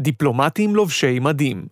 דיפלומטים 0.00 0.76
לובשי 0.76 1.18
מדים. 1.20 1.68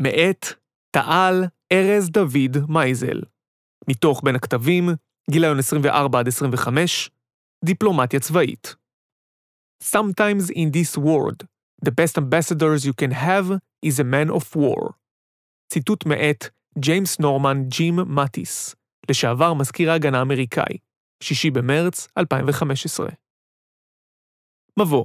מאת 0.00 0.46
תעל 0.90 1.44
ארז 1.72 2.10
דוד 2.10 2.56
מייזל. 2.68 3.20
מתוך 3.88 4.20
בין 4.24 4.36
הכתבים, 4.36 4.88
גיליון 5.30 5.58
24 5.58 6.18
עד 6.18 6.28
25, 6.28 7.10
דיפלומטיה 7.64 8.20
צבאית. 8.20 8.74
Sometimes 9.84 10.50
in 10.50 10.70
this 10.72 10.96
world, 10.98 11.46
the 11.84 11.90
best 11.90 12.18
ambassadors 12.18 12.84
you 12.84 12.92
can 12.92 13.12
have 13.12 13.46
is 13.86 13.98
a 13.98 14.04
man 14.04 14.30
of 14.30 14.56
war. 14.56 14.92
ציטוט 15.72 16.06
מאת 16.06 16.44
ג'יימס 16.78 17.18
נורמן 17.18 17.62
ג'ים 17.68 17.96
מטיס, 18.06 18.74
לשעבר 19.10 19.54
מזכיר 19.54 19.90
ההגנה 19.90 20.18
האמריקאי, 20.18 20.78
6 21.22 21.46
במרץ 21.46 22.08
2015. 22.18 23.08
מבוא 24.78 25.04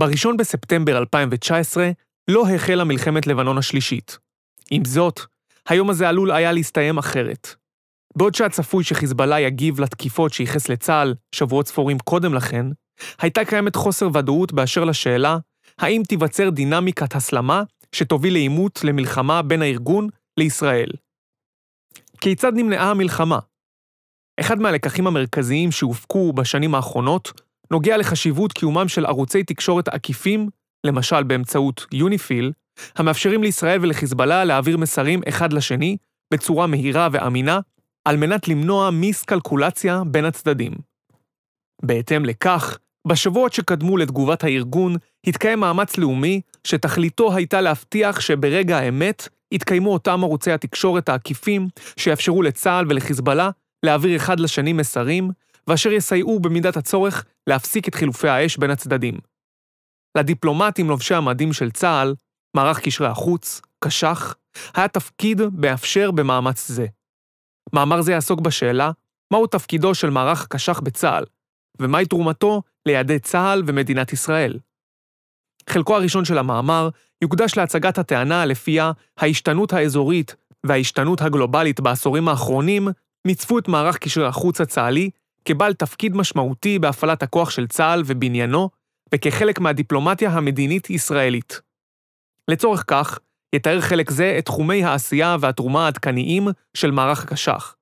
ב-1 0.00 0.36
בספטמבר 0.38 0.98
2019 0.98 1.90
לא 2.30 2.48
החלה 2.48 2.84
מלחמת 2.84 3.26
לבנון 3.26 3.58
השלישית. 3.58 4.18
עם 4.70 4.84
זאת, 4.84 5.20
היום 5.68 5.90
הזה 5.90 6.08
עלול 6.08 6.32
היה 6.32 6.52
להסתיים 6.52 6.98
אחרת. 6.98 7.48
בעוד 8.16 8.34
שהצפוי 8.34 8.84
שחיזבאללה 8.84 9.40
יגיב 9.40 9.80
לתקיפות 9.80 10.32
שייחס 10.32 10.68
לצה"ל 10.68 11.14
שבועות 11.34 11.66
ספורים 11.66 11.98
קודם 11.98 12.34
לכן, 12.34 12.66
הייתה 13.20 13.44
קיימת 13.44 13.76
חוסר 13.76 14.08
ודאות 14.14 14.52
באשר 14.52 14.84
לשאלה 14.84 15.38
האם 15.78 16.02
תיווצר 16.08 16.50
דינמיקת 16.50 17.14
הסלמה 17.14 17.62
שתוביל 17.92 18.32
לעימות 18.32 18.84
למלחמה 18.84 19.42
בין 19.42 19.62
הארגון 19.62 20.08
לישראל. 20.36 20.90
כיצד 22.20 22.52
נמנעה 22.54 22.90
המלחמה? 22.90 23.38
אחד 24.40 24.58
מהלקחים 24.58 25.06
המרכזיים 25.06 25.72
שהופקו 25.72 26.32
בשנים 26.32 26.74
האחרונות 26.74 27.32
נוגע 27.72 27.96
לחשיבות 27.96 28.52
קיומם 28.52 28.88
של 28.88 29.06
ערוצי 29.06 29.44
תקשורת 29.44 29.88
עקיפים, 29.88 30.48
למשל 30.86 31.22
באמצעות 31.22 31.86
יוניפיל, 31.92 32.52
המאפשרים 32.96 33.42
לישראל 33.42 33.78
ולחיזבאללה 33.82 34.44
להעביר 34.44 34.76
מסרים 34.76 35.20
אחד 35.28 35.52
לשני 35.52 35.96
בצורה 36.32 36.66
מהירה 36.66 37.08
ואמינה, 37.12 37.60
על 38.04 38.16
מנת 38.16 38.48
למנוע 38.48 38.90
מיסקלקולציה 38.90 40.02
בין 40.06 40.24
הצדדים. 40.24 40.72
בהתאם 41.82 42.24
לכך, 42.24 42.78
בשבועות 43.06 43.52
שקדמו 43.52 43.96
לתגובת 43.96 44.44
הארגון, 44.44 44.96
התקיים 45.26 45.60
מאמץ 45.60 45.98
לאומי 45.98 46.40
שתכליתו 46.64 47.34
הייתה 47.34 47.60
להבטיח 47.60 48.20
שברגע 48.20 48.78
האמת 48.78 49.28
יתקיימו 49.52 49.92
אותם 49.92 50.24
ערוצי 50.24 50.52
התקשורת 50.52 51.08
העקיפים 51.08 51.68
שיאפשרו 51.96 52.42
לצה"ל 52.42 52.86
ולחיזבאללה 52.88 53.50
להעביר 53.82 54.16
אחד 54.16 54.40
לשני 54.40 54.72
מסרים, 54.72 55.30
ואשר 55.66 55.92
יסייעו 55.92 56.40
במידת 56.40 56.76
הצורך 56.76 57.24
להפסיק 57.46 57.88
את 57.88 57.94
חילופי 57.94 58.28
האש 58.28 58.56
בין 58.56 58.70
הצדדים. 58.70 59.18
לדיפלומטים 60.16 60.88
לובשי 60.88 61.14
המדים 61.14 61.52
של 61.52 61.70
צה"ל, 61.70 62.14
מערך 62.56 62.80
קשרי 62.80 63.06
החוץ, 63.06 63.60
קש"ח, 63.84 64.34
היה 64.74 64.88
תפקיד 64.88 65.40
מאפשר 65.52 66.10
במאמץ 66.10 66.68
זה. 66.68 66.86
מאמר 67.72 68.02
זה 68.02 68.12
יעסוק 68.12 68.40
בשאלה 68.40 68.90
מהו 69.32 69.46
תפקידו 69.46 69.94
של 69.94 70.10
מערך 70.10 70.42
הקש"ח 70.42 70.80
בצה"ל, 70.80 71.24
ומהי 71.80 72.06
תרומתו 72.06 72.62
ליעדי 72.86 73.18
צה"ל 73.18 73.62
ומדינת 73.66 74.12
ישראל. 74.12 74.58
חלקו 75.68 75.96
הראשון 75.96 76.24
של 76.24 76.38
המאמר 76.38 76.88
יוקדש 77.22 77.56
להצגת 77.56 77.98
הטענה 77.98 78.46
לפיה 78.46 78.92
ההשתנות 79.18 79.72
האזורית 79.72 80.36
וההשתנות 80.66 81.20
הגלובלית 81.20 81.80
בעשורים 81.80 82.28
האחרונים 82.28 82.88
מיצבו 83.26 83.58
את 83.58 83.68
מערך 83.68 83.98
קשרי 83.98 84.26
החוץ 84.26 84.60
הצה"לי 84.60 85.10
כבעל 85.44 85.74
תפקיד 85.74 86.16
משמעותי 86.16 86.78
בהפעלת 86.78 87.22
הכוח 87.22 87.50
של 87.50 87.66
צה"ל 87.66 88.02
ובניינו, 88.06 88.70
וכחלק 89.14 89.60
מהדיפלומטיה 89.60 90.30
המדינית-ישראלית. 90.30 91.60
לצורך 92.48 92.84
כך, 92.86 93.18
יתאר 93.54 93.80
חלק 93.80 94.10
זה 94.10 94.34
את 94.38 94.44
תחומי 94.44 94.84
העשייה 94.84 95.36
והתרומה 95.40 95.84
העדכניים 95.84 96.48
של 96.74 96.90
מערך 96.90 97.22
הקש"ח. 97.24 97.76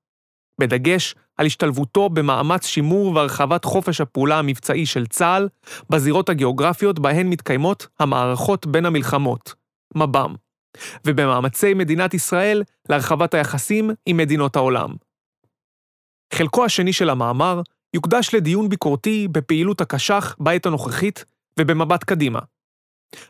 בדגש 0.61 1.15
על 1.37 1.47
השתלבותו 1.47 2.09
במאמץ 2.09 2.67
שימור 2.67 3.15
והרחבת 3.15 3.65
חופש 3.65 4.01
הפעולה 4.01 4.39
המבצעי 4.39 4.87
של 4.87 5.07
צה"ל 5.07 5.49
בזירות 5.91 6.29
הגיאוגרפיות 6.29 6.99
בהן 6.99 7.27
מתקיימות 7.27 7.87
המערכות 8.01 8.67
בין 8.67 8.87
המלחמות, 8.87 9.55
מב"ם, 9.95 10.35
ובמאמצי 11.07 11.75
מדינת 11.75 12.15
ישראל 12.15 12.63
להרחבת 12.89 13.35
היחסים 13.35 13.91
עם 14.07 14.17
מדינות 14.17 14.57
העולם. 14.57 15.08
חלקו 16.35 16.65
השני 16.65 16.93
של 16.93 17.11
המאמר 17.11 17.61
יוקדש 17.95 18.35
לדיון 18.35 18.69
ביקורתי 18.69 19.29
בפעילות 19.33 19.81
הקש"ח 19.81 20.37
בעת 20.39 20.67
הנוכחית 20.67 21.25
ובמבט 21.59 22.05
קדימה. 22.05 22.39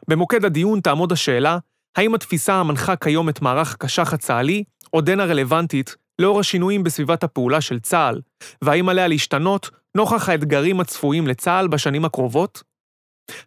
במוקד 0.08 0.44
הדיון 0.44 0.80
תעמוד 0.80 1.12
השאלה 1.12 1.58
האם 1.96 2.14
התפיסה 2.14 2.54
המנחה 2.54 2.96
כיום 2.96 3.28
את 3.28 3.42
מערך 3.42 3.74
הקש"ח 3.74 4.12
הצה"לי 4.12 4.64
עודנה 4.90 5.24
רלוונטית 5.24 5.96
לאור 6.18 6.40
השינויים 6.40 6.84
בסביבת 6.84 7.24
הפעולה 7.24 7.60
של 7.60 7.80
צה"ל, 7.80 8.20
והאם 8.62 8.88
עליה 8.88 9.08
להשתנות 9.08 9.70
נוכח 9.94 10.28
האתגרים 10.28 10.80
הצפויים 10.80 11.26
לצה"ל 11.26 11.68
בשנים 11.68 12.04
הקרובות? 12.04 12.62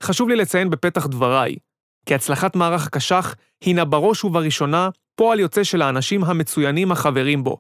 חשוב 0.04 0.30
לי 0.30 0.36
לציין 0.36 0.70
בפתח 0.70 1.06
דבריי, 1.06 1.56
כי 2.06 2.16
הצלחת 2.16 2.56
מערך 2.56 2.88
הקש"ח 2.88 3.36
הינה 3.62 3.86
בראש 3.86 4.24
ובראשונה 4.24 4.90
פועל 5.16 5.40
יוצא 5.40 5.64
של 5.64 5.82
האנשים 5.82 6.24
המצוינים 6.24 6.92
החברים 6.92 7.44
בו, 7.44 7.58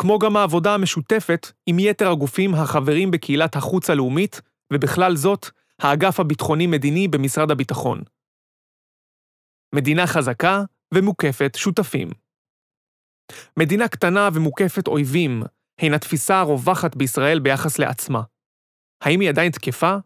כמו 0.00 0.18
גם 0.18 0.36
העבודה 0.36 0.74
המשותפת 0.74 1.46
עם 1.66 1.78
יתר 1.78 2.10
הגופים 2.10 2.54
החברים 2.54 3.10
בקהילת 3.10 3.56
החוץ 3.56 3.90
הלאומית, 3.90 4.40
ובכלל 4.72 5.16
זאת, 5.16 5.46
האגף 5.78 6.20
הביטחוני-מדיני 6.20 7.08
במשרד 7.08 7.50
הביטחון. 7.50 8.02
מדינה 9.74 10.06
חזקה 10.06 10.62
ומוקפת 10.94 11.52
שותפים. 11.56 12.10
מדינה 13.56 13.88
קטנה 13.88 14.28
ומוקפת 14.34 14.88
אויבים 14.88 15.42
הן 15.78 15.94
התפיסה 15.94 16.40
הרווחת 16.40 16.96
בישראל 16.96 17.38
ביחס 17.38 17.78
לעצמה. 17.78 18.22
האם 19.02 19.20
היא 19.20 19.28
עדיין 19.28 19.52
תקפה? 19.52 19.96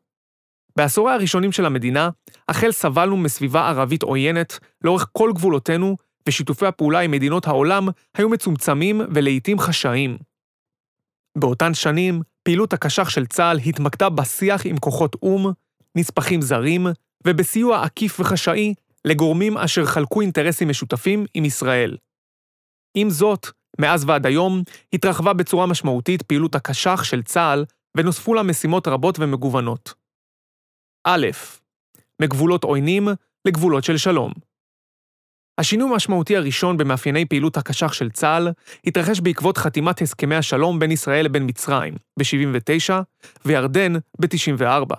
בעשורי 0.77 1.13
הראשונים 1.13 1.53
של 1.53 1.67
המדינה, 1.67 2.11
החל 2.49 2.73
סבלנו 2.73 3.17
מסביבה 3.17 3.69
ערבית 3.69 4.03
עוינת 4.03 4.59
לאורך 4.85 5.09
כל 5.13 5.31
גבולותינו, 5.35 5.97
ושיתופי 6.29 6.67
הפעולה 6.67 7.01
עם 7.01 7.11
מדינות 7.11 7.47
העולם 7.47 7.89
היו 8.17 8.29
מצומצמים 8.29 9.01
ולעיתים 9.15 9.59
חשאיים. 9.59 10.19
באותן 11.39 11.75
שנים, 11.75 12.23
פעילות 12.43 12.73
הקש"ח 12.73 13.09
של 13.09 13.27
צה"ל 13.27 13.59
התמקדה 13.67 14.09
בשיח 14.09 14.67
עם 14.67 14.79
כוחות 14.79 15.17
או"ם, 15.23 15.53
נספחים 15.97 16.43
זרים, 16.43 16.87
ובסיוע 17.27 17.83
עקיף 17.83 18.21
וחשאי 18.21 18.75
לגורמים 19.05 19.59
אשר 19.59 19.87
חלקו 19.87 20.21
אינטרסים 20.21 20.69
משותפים 20.69 21.27
עם 21.35 21.45
ישראל. 21.45 21.97
עם 22.95 23.11
זאת, 23.11 23.47
מאז 23.81 24.05
ועד 24.05 24.27
היום, 24.27 24.63
התרחבה 24.93 25.33
בצורה 25.33 25.67
משמעותית 25.67 26.23
פעילות 26.23 26.55
הקש"ח 26.55 27.05
של 27.05 27.23
צה"ל, 27.23 27.65
ונוספו 27.97 28.35
לה 28.35 28.43
משימות 28.43 28.89
רבות 28.89 29.19
ומגוונות. 29.19 29.95
א. 31.07 31.27
מגבולות 32.23 32.65
עוינים 32.65 33.09
לגבולות 33.45 33.85
של 33.85 33.97
שלום. 33.97 34.33
השינוי 35.59 35.91
המשמעותי 35.91 36.37
הראשון 36.37 36.77
במאפייני 36.77 37.25
פעילות 37.25 37.57
הקש"ח 37.57 37.93
של 37.93 38.11
צה"ל 38.11 38.49
התרחש 38.87 39.21
בעקבות 39.21 39.59
חתימת 39.59 40.03
הסכמי 40.03 40.35
השלום 40.35 40.79
בין 40.79 40.91
ישראל 40.91 41.25
לבין 41.25 41.43
מצרים 41.47 41.95
ב-79' 42.19 42.93
וירדן 43.45 43.93
ב-94'. 44.21 44.95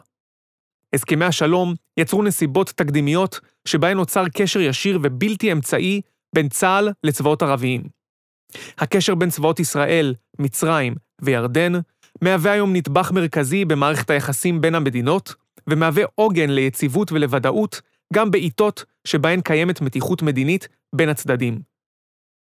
הסכמי 0.95 1.25
השלום 1.25 1.73
יצרו 1.97 2.23
נסיבות 2.23 2.73
תקדימיות 2.75 3.39
שבהן 3.65 3.97
נוצר 3.97 4.23
קשר 4.27 4.59
ישיר 4.59 4.99
ובלתי 5.03 5.51
אמצעי 5.51 6.01
בין 6.35 6.49
צה"ל 6.49 6.89
לצבאות 7.03 7.41
ערביים. 7.41 7.83
הקשר 8.77 9.15
בין 9.15 9.29
צבאות 9.29 9.59
ישראל, 9.59 10.13
מצרים 10.39 10.95
וירדן 11.21 11.73
מהווה 12.21 12.51
היום 12.51 12.73
נדבך 12.73 13.11
מרכזי 13.11 13.65
במערכת 13.65 14.09
היחסים 14.09 14.61
בין 14.61 14.75
המדינות, 14.75 15.35
ומהווה 15.67 16.03
עוגן 16.15 16.49
ליציבות 16.49 17.11
ולוודאות 17.11 17.81
גם 18.13 18.31
בעיתות 18.31 18.85
שבהן 19.07 19.41
קיימת 19.41 19.81
מתיחות 19.81 20.21
מדינית 20.21 20.67
בין 20.95 21.09
הצדדים. 21.09 21.59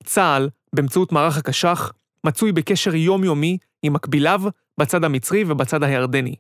צה"ל, 0.05 0.49
באמצעות 0.73 1.13
מערך 1.13 1.37
הקש"ח, 1.37 1.93
מצוי 2.27 2.53
בקשר 2.53 2.95
יומיומי 2.95 3.59
עם 3.83 3.93
מקביליו 3.93 4.41
בצד 4.81 5.05
המצרי 5.05 5.45
ובצד 5.49 5.83
הירדני. 5.83 6.35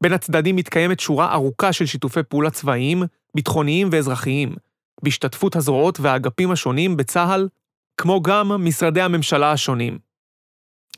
בין 0.00 0.12
הצדדים 0.12 0.56
מתקיימת 0.56 1.00
שורה 1.00 1.32
ארוכה 1.32 1.72
של 1.72 1.86
שיתופי 1.86 2.22
פעולה 2.22 2.50
צבאיים, 2.50 3.02
ביטחוניים 3.34 3.88
ואזרחיים, 3.92 4.54
בהשתתפות 5.02 5.56
הזרועות 5.56 6.00
והאגפים 6.00 6.50
השונים 6.50 6.96
בצה"ל, 6.96 7.48
כמו 7.96 8.22
גם 8.22 8.64
משרדי 8.64 9.00
הממשלה 9.00 9.52
השונים. 9.52 9.98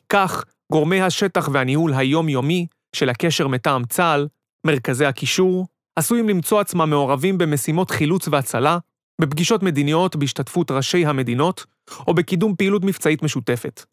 כך, 0.08 0.44
גורמי 0.72 1.00
השטח 1.00 1.48
והניהול 1.52 1.94
היומיומי 1.94 2.66
של 2.96 3.08
הקשר 3.08 3.48
מטעם 3.48 3.84
צה"ל, 3.84 4.28
מרכזי 4.66 5.04
הקישור, 5.04 5.66
עשויים 5.96 6.28
למצוא 6.28 6.60
עצמם 6.60 6.90
מעורבים 6.90 7.38
במשימות 7.38 7.90
חילוץ 7.90 8.28
והצלה, 8.28 8.78
בפגישות 9.20 9.62
מדיניות 9.62 10.16
בהשתתפות 10.16 10.70
ראשי 10.70 11.06
המדינות, 11.06 11.64
או 12.06 12.14
בקידום 12.14 12.56
פעילות 12.56 12.84
מבצעית 12.84 13.22
משותפת. 13.22 13.84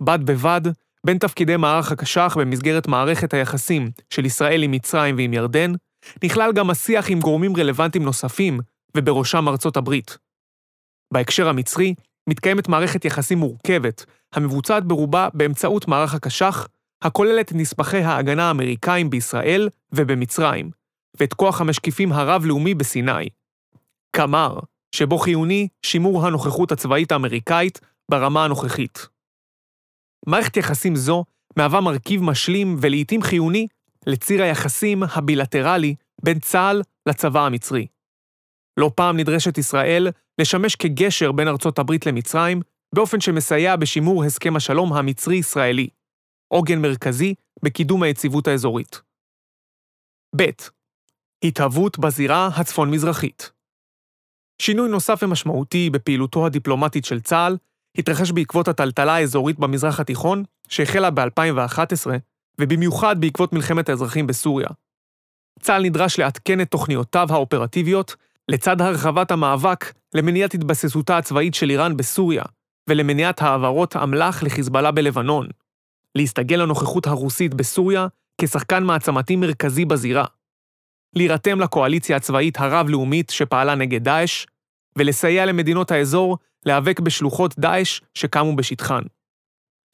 בד 0.00 0.18
בבד, 0.24 0.60
בין 1.06 1.18
תפקידי 1.18 1.56
מערך 1.56 1.92
הקש"ח 1.92 2.36
במסגרת 2.38 2.86
מערכת 2.86 3.34
היחסים 3.34 3.90
של 4.10 4.24
ישראל 4.24 4.62
עם 4.62 4.70
מצרים 4.70 5.16
ועם 5.16 5.32
ירדן, 5.32 5.72
נכלל 6.24 6.52
גם 6.52 6.70
השיח 6.70 7.10
עם 7.10 7.20
גורמים 7.20 7.56
רלוונטיים 7.56 8.04
נוספים, 8.04 8.60
ובראשם 8.96 9.48
ארצות 9.48 9.76
הברית. 9.76 10.18
בהקשר 11.12 11.48
המצרי, 11.48 11.94
מתקיימת 12.28 12.68
מערכת 12.68 13.04
יחסים 13.04 13.38
מורכבת, 13.38 14.04
המבוצעת 14.32 14.84
ברובה 14.84 15.28
באמצעות 15.34 15.88
מערך 15.88 16.14
הקש"ח, 16.14 16.68
הכוללת 17.02 17.52
נספחי 17.52 18.02
ההגנה 18.02 18.48
האמריקאים 18.48 19.10
בישראל 19.10 19.68
ובמצרים, 19.92 20.70
ואת 21.20 21.34
כוח 21.34 21.60
המשקיפים 21.60 22.12
הרב-לאומי 22.12 22.74
בסיני. 22.74 23.28
כמר, 24.16 24.58
שבו 24.94 25.18
חיוני 25.18 25.68
שימור 25.86 26.26
הנוכחות 26.26 26.72
הצבאית 26.72 27.12
האמריקאית 27.12 27.80
ברמה 28.10 28.44
הנוכחית. 28.44 29.08
מערכת 30.26 30.56
יחסים 30.56 30.96
זו 30.96 31.24
מהווה 31.56 31.80
מרכיב 31.80 32.22
משלים 32.22 32.76
ולעיתים 32.80 33.22
חיוני 33.22 33.66
לציר 34.06 34.42
היחסים 34.42 35.02
הבילטרלי 35.02 35.94
בין 36.22 36.38
צה"ל 36.38 36.82
לצבא 37.08 37.46
המצרי. 37.46 37.86
לא 38.80 38.90
פעם 38.94 39.16
נדרשת 39.16 39.58
ישראל 39.58 40.08
לשמש 40.40 40.76
כגשר 40.76 41.32
בין 41.32 41.48
ארצות 41.48 41.78
הברית 41.78 42.06
למצרים, 42.06 42.60
באופן 42.94 43.20
שמסייע 43.20 43.76
בשימור 43.76 44.24
הסכם 44.24 44.56
השלום 44.56 44.92
המצרי-ישראלי, 44.92 45.88
עוגן 46.48 46.82
מרכזי 46.82 47.34
בקידום 47.64 48.02
היציבות 48.02 48.48
האזורית. 48.48 49.00
ב. 50.36 50.42
התהוות 51.44 51.98
בזירה 51.98 52.46
הצפון-מזרחית. 52.56 53.50
שינוי 54.62 54.88
נוסף 54.88 55.20
ומשמעותי 55.22 55.90
בפעילותו 55.90 56.46
הדיפלומטית 56.46 57.04
של 57.04 57.20
צה"ל 57.20 57.56
התרחש 57.98 58.30
בעקבות 58.30 58.68
הטלטלה 58.68 59.14
האזורית 59.14 59.58
במזרח 59.58 60.00
התיכון, 60.00 60.44
שהחלה 60.68 61.10
ב-2011, 61.10 62.10
ובמיוחד 62.60 63.20
בעקבות 63.20 63.52
מלחמת 63.52 63.88
האזרחים 63.88 64.26
בסוריה. 64.26 64.68
צה"ל 65.60 65.82
נדרש 65.82 66.18
לעדכן 66.18 66.60
את 66.60 66.70
תוכניותיו 66.70 67.26
האופרטיביות 67.30 68.16
לצד 68.48 68.80
הרחבת 68.80 69.30
המאבק 69.30 69.92
למניעת 70.14 70.54
התבססותה 70.54 71.18
הצבאית 71.18 71.54
של 71.54 71.70
איראן 71.70 71.96
בסוריה, 71.96 72.42
ולמניעת 72.90 73.42
העברות 73.42 73.96
אמל"ח 73.96 74.42
לחיזבאללה 74.42 74.90
בלבנון. 74.90 75.48
להסתגל 76.14 76.56
לנוכחות 76.56 77.06
הרוסית 77.06 77.54
בסוריה 77.54 78.06
כשחקן 78.40 78.84
מעצמתי 78.84 79.36
מרכזי 79.36 79.84
בזירה. 79.84 80.24
להירתם 81.14 81.60
לקואליציה 81.60 82.16
הצבאית 82.16 82.60
הרב-לאומית 82.60 83.30
שפעלה 83.30 83.74
נגד 83.74 84.04
דאעש, 84.04 84.46
ולסייע 84.98 85.46
למדינות 85.46 85.90
האזור 85.90 86.38
להיאבק 86.66 87.00
בשלוחות 87.00 87.58
דאעש 87.58 88.00
שקמו 88.14 88.56
בשטחן. 88.56 89.02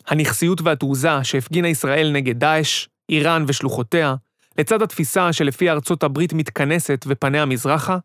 הנכסיות 0.07 0.61
והתעוזה 0.61 1.25
שהפגינה 1.25 1.69
ישראל 1.69 2.11
נגד 2.13 2.39
דאעש, 2.39 2.87
איראן 3.09 3.45
ושלוחותיה, 3.49 4.15
לצד 4.59 4.83
התפיסה 4.83 5.33
שלפיה 5.33 5.73
ארצות 5.73 6.03
הברית 6.03 6.33
מתכנסת 6.33 7.05
ופניה 7.09 7.47
מזרחה, 7.47 7.99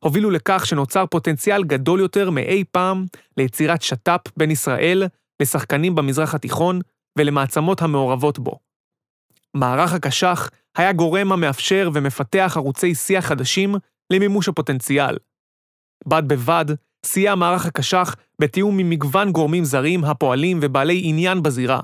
הובילו 0.00 0.30
לכך 0.30 0.66
שנוצר 0.66 1.06
פוטנציאל 1.06 1.64
גדול 1.64 2.00
יותר 2.00 2.30
מאי 2.30 2.64
פעם 2.70 3.06
ליצירת 3.36 3.82
שת"פ 3.82 4.20
בין 4.36 4.50
ישראל 4.50 5.02
לשחקנים 5.42 5.94
במזרח 5.94 6.34
התיכון 6.34 6.80
ולמעצמות 7.18 7.82
המעורבות 7.82 8.38
בו. 8.38 8.58
מערך 9.54 9.92
הקש"ח 9.92 10.50
היה 10.76 10.92
גורם 10.92 11.32
המאפשר 11.32 11.90
ומפתח 11.94 12.52
ערוצי 12.56 12.94
שיח 12.94 13.24
חדשים 13.24 13.74
למימוש 14.12 14.48
הפוטנציאל. 14.48 15.18
בד 16.06 16.22
בבד, 16.28 16.64
סייע 17.06 17.34
מערך 17.34 17.66
הקש"ח 17.66 18.16
בתיאום 18.40 18.78
עם 18.78 18.90
מגוון 18.90 19.32
גורמים 19.32 19.64
זרים 19.64 20.04
הפועלים 20.04 20.58
ובעלי 20.62 21.00
עניין 21.04 21.42
בזירה. 21.42 21.80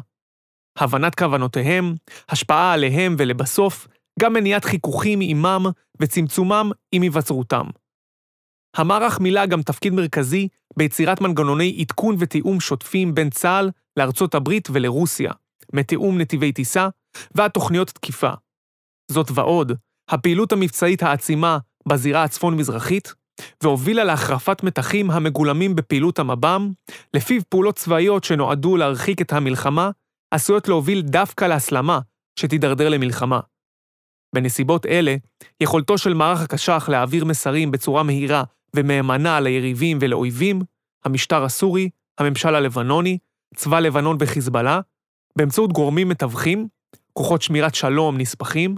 הבנת 0.78 1.14
כוונותיהם, 1.14 1.94
השפעה 2.28 2.72
עליהם 2.72 3.16
ולבסוף, 3.18 3.88
גם 4.20 4.32
מניעת 4.32 4.64
חיכוכים 4.64 5.20
עימם 5.20 5.66
וצמצומם 6.00 6.70
עם 6.92 7.02
היווצרותם. 7.02 7.66
המערך 8.76 9.20
מילא 9.20 9.46
גם 9.46 9.62
תפקיד 9.62 9.92
מרכזי 9.92 10.48
ביצירת 10.76 11.20
מנגנוני 11.20 11.76
עדכון 11.80 12.16
ותיאום 12.18 12.60
שוטפים 12.60 13.14
בין 13.14 13.30
צה"ל 13.30 13.70
לארצות 13.96 14.34
הברית 14.34 14.68
ולרוסיה, 14.72 15.32
מתיאום 15.72 16.20
נתיבי 16.20 16.52
טיסה 16.52 16.88
והתוכניות 17.34 17.90
תקיפה. 17.90 18.32
זאת 19.12 19.30
ועוד, 19.34 19.72
הפעילות 20.08 20.52
המבצעית 20.52 21.02
העצימה 21.02 21.58
בזירה 21.88 22.24
הצפון-מזרחית, 22.24 23.14
והובילה 23.62 24.04
להחרפת 24.04 24.62
מתחים 24.62 25.10
המגולמים 25.10 25.76
בפעילות 25.76 26.18
המב"ם, 26.18 26.70
לפיו 27.14 27.42
פעולות 27.48 27.76
צבאיות 27.76 28.24
שנועדו 28.24 28.76
להרחיק 28.76 29.20
את 29.20 29.32
המלחמה, 29.32 29.90
עשויות 30.30 30.68
להוביל 30.68 31.02
דווקא 31.02 31.44
להסלמה 31.44 32.00
שתידרדר 32.38 32.88
למלחמה. 32.88 33.40
בנסיבות 34.34 34.86
אלה, 34.86 35.16
יכולתו 35.60 35.98
של 35.98 36.14
מערך 36.14 36.40
הקש"ח 36.40 36.88
להעביר 36.88 37.24
מסרים 37.24 37.70
בצורה 37.70 38.02
מהירה 38.02 38.44
ומהימנה 38.76 39.40
ליריבים 39.40 39.98
ולאויבים, 40.00 40.62
המשטר 41.04 41.44
הסורי, 41.44 41.88
הממשל 42.18 42.54
הלבנוני, 42.54 43.18
צבא 43.56 43.80
לבנון 43.80 44.16
וחיזבאללה, 44.20 44.80
באמצעות 45.38 45.72
גורמים 45.72 46.08
מתווכים, 46.08 46.68
כוחות 47.12 47.42
שמירת 47.42 47.74
שלום 47.74 48.18
נספחים, 48.18 48.74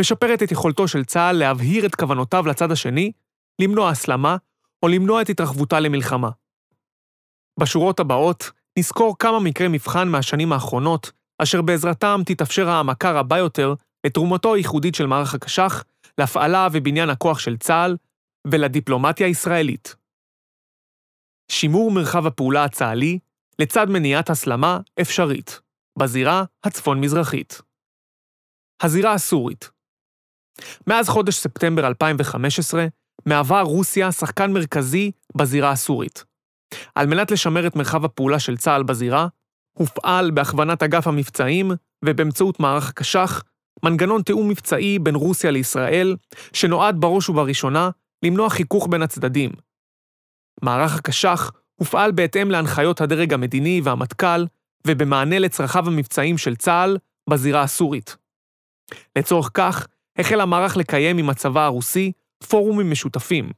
משפרת 0.00 0.42
את 0.42 0.52
יכולתו 0.52 0.88
של 0.88 1.04
צה"ל 1.04 1.36
להבהיר 1.36 1.86
את 1.86 1.94
כוונותיו 1.94 2.46
לצד 2.46 2.72
השני, 2.72 3.12
למנוע 3.60 3.90
הסלמה 3.90 4.36
או 4.82 4.88
למנוע 4.88 5.22
את 5.22 5.28
התרחבותה 5.28 5.80
למלחמה. 5.80 6.30
בשורות 7.60 8.00
הבאות 8.00 8.50
נזכור 8.78 9.18
כמה 9.18 9.40
מקרי 9.40 9.68
מבחן 9.68 10.08
מהשנים 10.08 10.52
האחרונות, 10.52 11.12
אשר 11.38 11.62
בעזרתם 11.62 12.20
תתאפשר 12.26 12.68
העמקה 12.68 13.12
רבה 13.12 13.38
יותר 13.38 13.74
לתרומתו 14.06 14.54
הייחודית 14.54 14.94
של 14.94 15.06
מערך 15.06 15.34
הקש"ח, 15.34 15.84
להפעלה 16.18 16.68
ובניין 16.72 17.10
הכוח 17.10 17.38
של 17.38 17.56
צה"ל 17.56 17.96
ולדיפלומטיה 18.46 19.26
הישראלית. 19.26 19.96
שימור 21.50 21.90
מרחב 21.90 22.26
הפעולה 22.26 22.64
הצה"לי 22.64 23.18
לצד 23.58 23.88
מניעת 23.88 24.30
הסלמה 24.30 24.80
אפשרית, 25.00 25.60
בזירה 25.98 26.44
הצפון-מזרחית. 26.64 27.62
הזירה 28.82 29.12
הסורית 29.12 29.70
מאז 30.86 31.08
חודש 31.08 31.34
ספטמבר 31.34 31.86
2015, 31.86 32.86
מהווה 33.26 33.62
רוסיה 33.62 34.12
שחקן 34.12 34.52
מרכזי 34.52 35.10
בזירה 35.36 35.70
הסורית. 35.70 36.24
על 36.94 37.06
מנת 37.06 37.30
לשמר 37.30 37.66
את 37.66 37.76
מרחב 37.76 38.04
הפעולה 38.04 38.38
של 38.38 38.56
צה"ל 38.56 38.82
בזירה, 38.82 39.28
הופעל 39.78 40.30
בהכוונת 40.30 40.82
אגף 40.82 41.06
המבצעים 41.06 41.70
ובאמצעות 42.04 42.60
מערך 42.60 42.88
הקש"ח, 42.88 43.42
מנגנון 43.82 44.22
תיאום 44.22 44.48
מבצעי 44.48 44.98
בין 44.98 45.14
רוסיה 45.14 45.50
לישראל, 45.50 46.16
שנועד 46.52 47.00
בראש 47.00 47.28
ובראשונה 47.28 47.90
למנוע 48.22 48.50
חיכוך 48.50 48.88
בין 48.90 49.02
הצדדים. 49.02 49.50
מערך 50.62 50.96
הקש"ח 50.96 51.50
הופעל 51.74 52.12
בהתאם 52.12 52.50
להנחיות 52.50 53.00
הדרג 53.00 53.32
המדיני 53.32 53.80
והמטכ"ל, 53.84 54.46
ובמענה 54.86 55.38
לצרכיו 55.38 55.86
המבצעיים 55.86 56.38
של 56.38 56.56
צה"ל 56.56 56.98
בזירה 57.30 57.62
הסורית. 57.62 58.16
לצורך 59.18 59.50
כך, 59.54 59.86
החל 60.18 60.40
המערך 60.40 60.76
לקיים 60.76 61.18
עם 61.18 61.30
הצבא 61.30 61.64
הרוסי 61.64 62.12
פורומים 62.48 62.90
משותפים, 62.90 63.50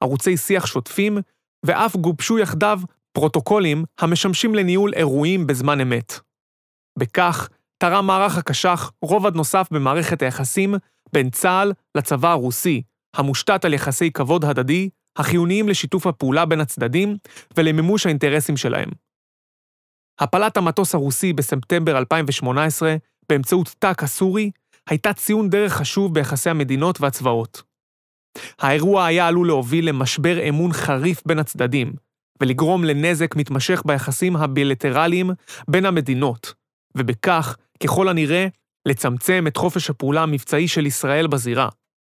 ערוצי 0.00 0.36
שיח 0.36 0.66
שוטפים, 0.66 1.18
ואף 1.66 1.96
גובשו 1.96 2.38
יחדיו 2.38 2.80
פרוטוקולים 3.12 3.84
המשמשים 3.98 4.54
לניהול 4.54 4.94
אירועים 4.94 5.46
בזמן 5.46 5.80
אמת. 5.80 6.12
בכך, 6.98 7.48
תרם 7.78 8.06
מערך 8.06 8.38
הקש"ח 8.38 8.92
רובד 9.02 9.34
נוסף 9.34 9.68
במערכת 9.70 10.22
היחסים 10.22 10.74
בין 11.12 11.30
צה"ל 11.30 11.72
לצבא 11.94 12.30
הרוסי, 12.30 12.82
המושתת 13.16 13.64
על 13.64 13.74
יחסי 13.74 14.10
כבוד 14.10 14.44
הדדי, 14.44 14.88
החיוניים 15.16 15.68
לשיתוף 15.68 16.06
הפעולה 16.06 16.46
בין 16.46 16.60
הצדדים 16.60 17.16
ולמימוש 17.56 18.06
האינטרסים 18.06 18.56
שלהם. 18.56 18.88
הפלת 20.20 20.56
המטוס 20.56 20.94
הרוסי 20.94 21.32
בספטמבר 21.32 21.98
2018 21.98 22.96
באמצעות 23.28 23.74
טאק 23.78 24.02
הסורי 24.02 24.50
הייתה 24.88 25.12
ציון 25.12 25.50
דרך 25.50 25.72
חשוב 25.72 26.14
ביחסי 26.14 26.50
המדינות 26.50 27.00
והצבאות. 27.00 27.62
האירוע 28.58 29.06
היה 29.06 29.28
עלול 29.28 29.46
להוביל 29.46 29.88
למשבר 29.88 30.48
אמון 30.48 30.72
חריף 30.72 31.22
בין 31.26 31.38
הצדדים, 31.38 31.92
ולגרום 32.40 32.84
לנזק 32.84 33.36
מתמשך 33.36 33.82
ביחסים 33.86 34.36
הבילטרליים 34.36 35.30
בין 35.68 35.86
המדינות, 35.86 36.54
ובכך, 36.94 37.56
ככל 37.82 38.08
הנראה, 38.08 38.46
לצמצם 38.88 39.44
את 39.48 39.56
חופש 39.56 39.90
הפעולה 39.90 40.22
המבצעי 40.22 40.68
של 40.68 40.86
ישראל 40.86 41.26
בזירה, 41.26 41.68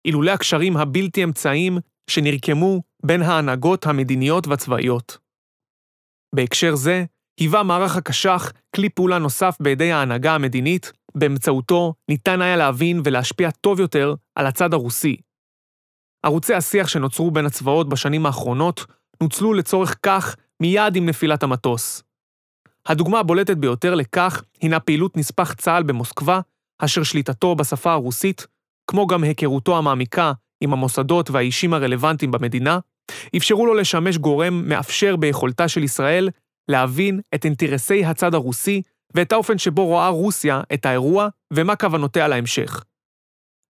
אילולא 0.06 0.32
הקשרים 0.32 0.78
הבלתי 0.78 1.24
אמצעיים 1.24 1.78
שנרקמו 2.10 2.82
בין 3.06 3.22
ההנהגות 3.22 3.86
המדיניות 3.86 4.48
והצבאיות. 4.48 5.18
בהקשר 6.36 6.76
זה, 6.76 7.06
היווה 7.40 7.64
מערך 7.64 7.96
הקש"ח 7.96 8.52
כלי 8.76 8.90
פעולה 8.90 9.18
נוסף 9.18 9.58
בידי 9.60 9.92
ההנהגה 9.92 10.36
המדינית, 10.36 10.92
באמצעותו 11.16 11.94
ניתן 12.10 12.42
היה 12.42 12.56
להבין 12.56 13.02
ולהשפיע 13.04 13.52
טוב 13.52 13.80
יותר 13.80 14.16
על 14.36 14.46
הצד 14.46 14.74
הרוסי. 14.74 15.18
ערוצי 16.24 16.54
השיח 16.54 16.88
שנוצרו 16.88 17.32
בין 17.32 17.46
הצבאות 17.46 17.90
בשנים 17.90 18.26
האחרונות 18.26 18.86
נוצלו 19.24 19.54
לצורך 19.54 19.96
כך 20.04 20.36
מיד 20.60 20.96
עם 20.96 21.06
נפילת 21.06 21.44
המטוס. 21.44 22.04
הדוגמה 22.86 23.20
הבולטת 23.20 23.58
ביותר 23.58 23.96
לכך 23.96 24.44
הינה 24.62 24.80
פעילות 24.80 25.18
נספח 25.18 25.54
צה"ל 25.54 25.84
במוסקבה, 25.84 26.40
אשר 26.80 27.04
שליטתו 27.04 27.56
בשפה 27.56 27.92
הרוסית 27.92 28.48
כמו 28.88 29.08
גם 29.08 29.24
היכרותו 29.24 29.78
המעמיקה 29.78 30.34
עם 30.62 30.74
המוסדות 30.74 31.30
והאישים 31.30 31.74
הרלוונטיים 31.74 32.32
במדינה, 32.32 32.80
אפשרו 33.38 33.66
לו 33.66 33.74
לשמש 33.74 34.18
גורם 34.18 34.70
מאפשר 34.70 35.16
ביכולתה 35.16 35.68
של 35.68 35.84
ישראל 35.84 36.30
להבין 36.68 37.20
את 37.36 37.46
אינטרסי 37.46 38.06
הצד 38.06 38.34
הרוסי 38.34 38.82
ואת 39.16 39.32
האופן 39.32 39.58
שבו 39.58 39.86
רואה 39.86 40.08
רוסיה 40.08 40.62
את 40.74 40.86
האירוע 40.86 41.28
ומה 41.54 41.76
כוונותיה 41.76 42.28
להמשך. 42.28 42.84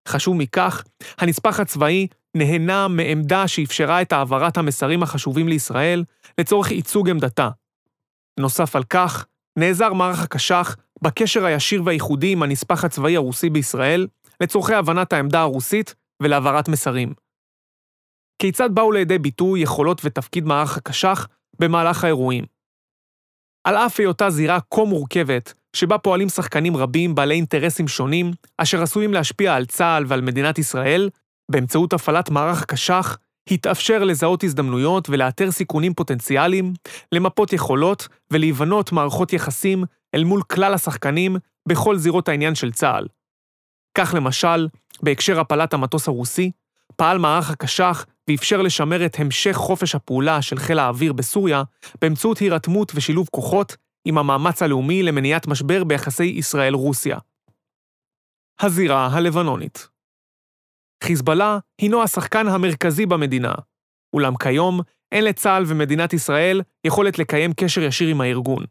חשוב 0.08 0.38
מכך, 0.38 0.84
הנספח 1.18 1.60
הצבאי 1.60 2.08
נהנה 2.36 2.88
מעמדה 2.88 3.48
שאפשרה 3.48 4.02
את 4.02 4.12
העברת 4.12 4.58
המסרים 4.58 5.04
החשובים 5.04 5.48
לישראל 5.48 6.04
לצורך 6.38 6.72
ייצוג 6.72 7.10
עמדתה. 7.10 7.50
נוסף 8.40 8.76
על 8.76 8.84
כך, 8.84 9.26
נעזר 9.60 9.94
מערך 9.94 10.24
הקש"ח 10.24 10.76
בקשר 11.02 11.46
הישיר 11.46 11.82
והייחודי 11.86 12.32
עם 12.32 12.44
הנספח 12.44 12.84
הצבאי 12.84 13.16
הרוסי 13.16 13.50
בישראל, 13.50 14.08
לצורכי 14.42 14.74
הבנת 14.74 15.14
העמדה 15.14 15.42
הרוסית 15.42 15.96
ולהעברת 16.22 16.68
מסרים. 16.68 17.14
כיצד 18.42 18.70
באו 18.74 18.92
לידי 18.92 19.18
ביטוי 19.18 19.62
יכולות 19.62 20.02
ותפקיד 20.06 20.46
מערך 20.46 20.78
הקש"ח 20.78 21.28
במהלך 21.60 22.04
האירועים? 22.04 22.46
על 23.64 23.76
אף 23.76 24.00
היותה 24.00 24.30
זירה 24.30 24.60
כה 24.74 24.84
מורכבת, 24.84 25.54
שבה 25.74 25.98
פועלים 25.98 26.30
שחקנים 26.30 26.78
רבים 26.78 27.16
בעלי 27.16 27.36
אינטרסים 27.36 27.88
שונים, 27.88 28.32
אשר 28.58 28.82
עשויים 28.82 29.14
להשפיע 29.14 29.56
על 29.56 29.66
צה"ל 29.66 30.06
ועל 30.08 30.22
מדינת 30.22 30.58
ישראל, 30.58 31.10
באמצעות 31.52 31.94
הפעלת 31.94 32.30
מערך 32.30 32.62
הקש"ח, 32.62 33.18
התאפשר 33.52 34.04
לזהות 34.04 34.44
הזדמנויות 34.44 35.10
ולאתר 35.10 35.52
סיכונים 35.52 35.94
פוטנציאליים, 35.94 36.74
למפות 37.12 37.54
יכולות 37.54 38.08
ולהיבנות 38.32 38.92
מערכות 38.92 39.34
יחסים 39.34 39.84
אל 40.16 40.24
מול 40.24 40.42
כלל 40.42 40.74
השחקנים 40.74 41.38
בכל 41.70 41.98
זירות 41.98 42.30
העניין 42.30 42.56
של 42.56 42.72
צה"ל. 42.72 43.08
כך 43.98 44.14
למשל, 44.18 44.68
בהקשר 45.04 45.40
הפלת 45.40 45.74
המטוס 45.74 46.08
הרוסי, 46.08 46.52
פעל 47.00 47.18
מערך 47.18 47.50
הקש"ח 47.50 48.06
ואפשר 48.30 48.62
לשמר 48.62 49.06
את 49.06 49.16
המשך 49.20 49.54
חופש 49.54 49.96
הפעולה 49.96 50.42
של 50.42 50.60
חיל 50.60 50.80
האוויר 50.80 51.14
בסוריה 51.14 51.64
באמצעות 52.02 52.38
הירתמות 52.38 52.92
ושילוב 52.96 53.28
כוחות 53.32 53.78
עם 54.06 54.18
המאמץ 54.18 54.62
הלאומי 54.62 55.04
למניעת 55.04 55.48
משבר 55.48 55.84
ביחסי 55.84 56.24
ישראל-רוסיה. 56.24 57.18
הזירה 58.62 59.08
הלבנונית 59.08 59.88
חיזבאללה 61.04 61.58
הינו 61.82 62.04
השחקן 62.04 62.48
המרכזי 62.48 63.06
במדינה, 63.06 63.54
אולם 64.14 64.38
כיום 64.38 64.82
אין 65.12 65.24
לצה"ל 65.24 65.64
ומדינת 65.68 66.14
ישראל 66.14 66.62
יכולת 66.84 67.20
לקיים 67.20 67.54
קשר 67.54 67.82
ישיר 67.82 68.10
עם 68.10 68.22
הארגון. 68.22 68.66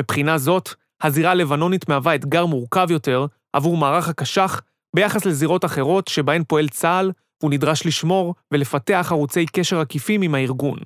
מבחינה 0.00 0.38
זאת, 0.38 0.68
הזירה 1.02 1.30
הלבנונית 1.30 1.88
מהווה 1.88 2.14
אתגר 2.14 2.46
מורכב 2.46 2.86
יותר 2.90 3.26
עבור 3.52 3.76
מערך 3.76 4.08
הקש"ח 4.08 4.60
ביחס 4.96 5.24
לזירות 5.26 5.64
אחרות 5.64 6.08
שבהן 6.08 6.44
פועל 6.48 6.68
צה"ל 6.68 7.12
והוא 7.40 7.50
נדרש 7.52 7.86
לשמור 7.86 8.34
ולפתח 8.50 9.08
ערוצי 9.10 9.46
קשר 9.46 9.80
עקיפים 9.80 10.22
עם 10.22 10.34
הארגון. 10.34 10.78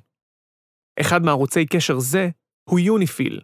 אחד 0.99 1.23
מערוצי 1.23 1.65
קשר 1.65 1.99
זה 1.99 2.29
הוא 2.69 2.79
יוניפיל, 2.79 3.41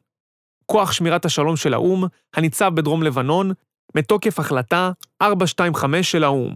כוח 0.66 0.92
שמירת 0.92 1.26
השלום 1.26 1.58
של 1.58 1.74
האו"ם 1.74 2.04
הניצב 2.36 2.72
בדרום 2.76 3.04
לבנון, 3.04 3.52
מתוקף 3.96 4.40
החלטה 4.40 4.92
425 5.22 6.12
של 6.12 6.24
האו"ם. 6.24 6.56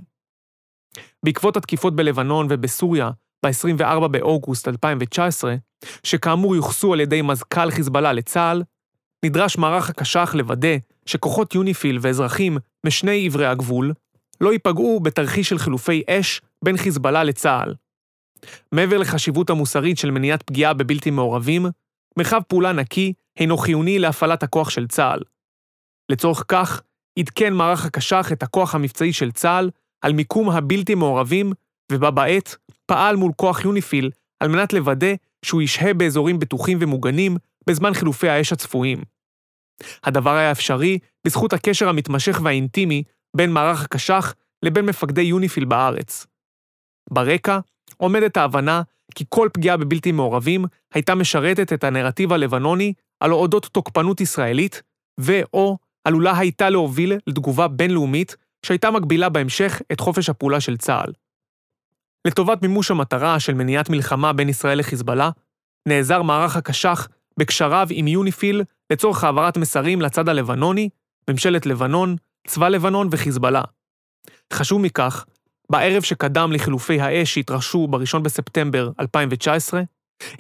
בעקבות 1.25 1.57
התקיפות 1.57 1.95
בלבנון 1.95 2.47
ובסוריה 2.50 3.12
ב-24 3.45 4.07
באוגוסט 4.07 4.67
2019, 4.67 5.55
שכאמור 6.03 6.55
יוחסו 6.55 6.93
על 6.93 7.00
ידי 7.00 7.21
מזכ"ל 7.21 7.71
חיזבאללה 7.71 8.13
לצה"ל, 8.13 8.63
נדרש 9.25 9.57
מערך 9.57 9.89
הקש"ח 9.89 10.35
לוודא 10.35 10.77
שכוחות 11.05 11.55
יוניפיל 11.55 11.97
ואזרחים 12.01 12.57
משני 12.85 13.25
עברי 13.25 13.45
הגבול 13.45 13.93
לא 14.42 14.54
ייפגעו 14.54 15.00
בתרחיש 15.00 15.50
של 15.50 15.58
חילופי 15.58 16.04
אש 16.10 16.42
בין 16.63 16.77
חיזבאללה 16.77 17.24
לצה"ל. 17.24 17.74
מעבר 18.72 18.98
לחשיבות 18.98 19.50
המוסרית 19.50 19.98
של 19.98 20.12
מניעת 20.12 20.44
פגיעה 20.44 20.74
בבלתי 20.74 21.12
מעורבים, 21.12 21.65
מרחב 22.18 22.42
פעולה 22.48 22.72
נקי 22.72 23.13
הינו 23.39 23.58
חיוני 23.58 24.00
להפעלת 24.00 24.44
הכוח 24.44 24.70
של 24.70 24.88
צה"ל. 24.88 25.20
לצורך 26.12 26.44
כך, 26.48 26.82
עדכן 27.20 27.54
מערך 27.54 27.86
הקש"ח 27.86 28.32
את 28.32 28.44
הכוח 28.44 28.75
המבצעי 28.75 29.13
של 29.13 29.32
צה"ל 29.32 29.70
על 30.01 30.13
מיקום 30.13 30.50
הבלתי 30.50 30.96
מעורבים, 30.96 31.54
ובה 31.92 32.12
בעת 32.12 32.56
פעל 32.86 33.15
מול 33.15 33.32
כוח 33.36 33.65
יוניפיל 33.65 34.12
על 34.39 34.50
מנת 34.50 34.74
לוודא 34.74 35.13
שהוא 35.46 35.62
ישהה 35.62 35.94
באזורים 35.94 36.39
בטוחים 36.39 36.77
ומוגנים 36.82 37.38
בזמן 37.70 37.94
חילופי 37.94 38.30
האש 38.30 38.54
הצפויים. 38.54 39.04
הדבר 40.04 40.36
היה 40.36 40.51
אפשרי 40.51 41.00
בזכות 41.25 41.54
הקשר 41.54 41.89
המתמשך 41.89 42.39
והאינטימי 42.44 43.04
בין 43.36 43.51
מערך 43.51 43.84
הקש"ח 43.84 44.34
לבין 44.63 44.86
מפקדי 44.86 45.22
יוניפיל 45.22 45.65
בארץ. 45.65 46.27
ברקע 47.12 47.60
עומדת 47.98 48.38
ההבנה 48.38 48.82
כי 49.15 49.25
כל 49.30 49.50
פגיעה 49.54 49.77
בבלתי 49.77 50.12
מעורבים 50.12 50.65
הייתה 50.94 51.15
משרתת 51.15 51.74
את 51.74 51.84
הנרטיב 51.84 52.34
הלבנוני 52.34 52.94
על 53.20 53.32
אודות 53.32 53.65
תוקפנות 53.65 54.22
ישראלית, 54.22 54.82
ו/או 55.20 55.77
עלולה 56.04 56.38
הייתה 56.38 56.70
להוביל 56.70 57.13
לתגובה 57.27 57.68
בינלאומית 57.68 58.36
שהייתה 58.65 58.92
מגבילה 58.92 59.30
בהמשך 59.30 59.82
את 59.92 60.00
חופש 60.00 60.30
הפעולה 60.30 60.62
של 60.62 60.77
צה"ל. 60.77 61.13
לטובת 62.27 62.62
מימוש 62.62 62.92
המטרה 62.92 63.39
של 63.39 63.54
מניעת 63.54 63.89
מלחמה 63.89 64.34
בין 64.34 64.50
ישראל 64.50 64.80
לחיזבאללה, 64.80 65.30
נעזר 65.88 66.22
מערך 66.22 66.56
הקש"ח 66.56 67.08
בקשריו 67.39 67.88
עם 67.92 68.08
יוניפיל 68.08 68.63
לצורך 68.92 69.24
העברת 69.24 69.58
מסרים 69.58 70.01
לצד 70.01 70.30
הלבנוני, 70.30 70.89
ממשלת 71.30 71.65
לבנון, 71.65 72.15
צבא 72.48 72.70
לבנון 72.70 73.08
וחיזבאללה. 73.12 73.62
חשוב 74.54 74.82
מכך, 74.82 75.25
בערב 75.70 76.04
שקדם 76.04 76.52
לחילופי 76.52 77.02
האש 77.02 77.34
שהתרחשו 77.34 77.88
ב-1 77.88 78.20
בספטמבר 78.20 78.90
2019, 79.00 79.82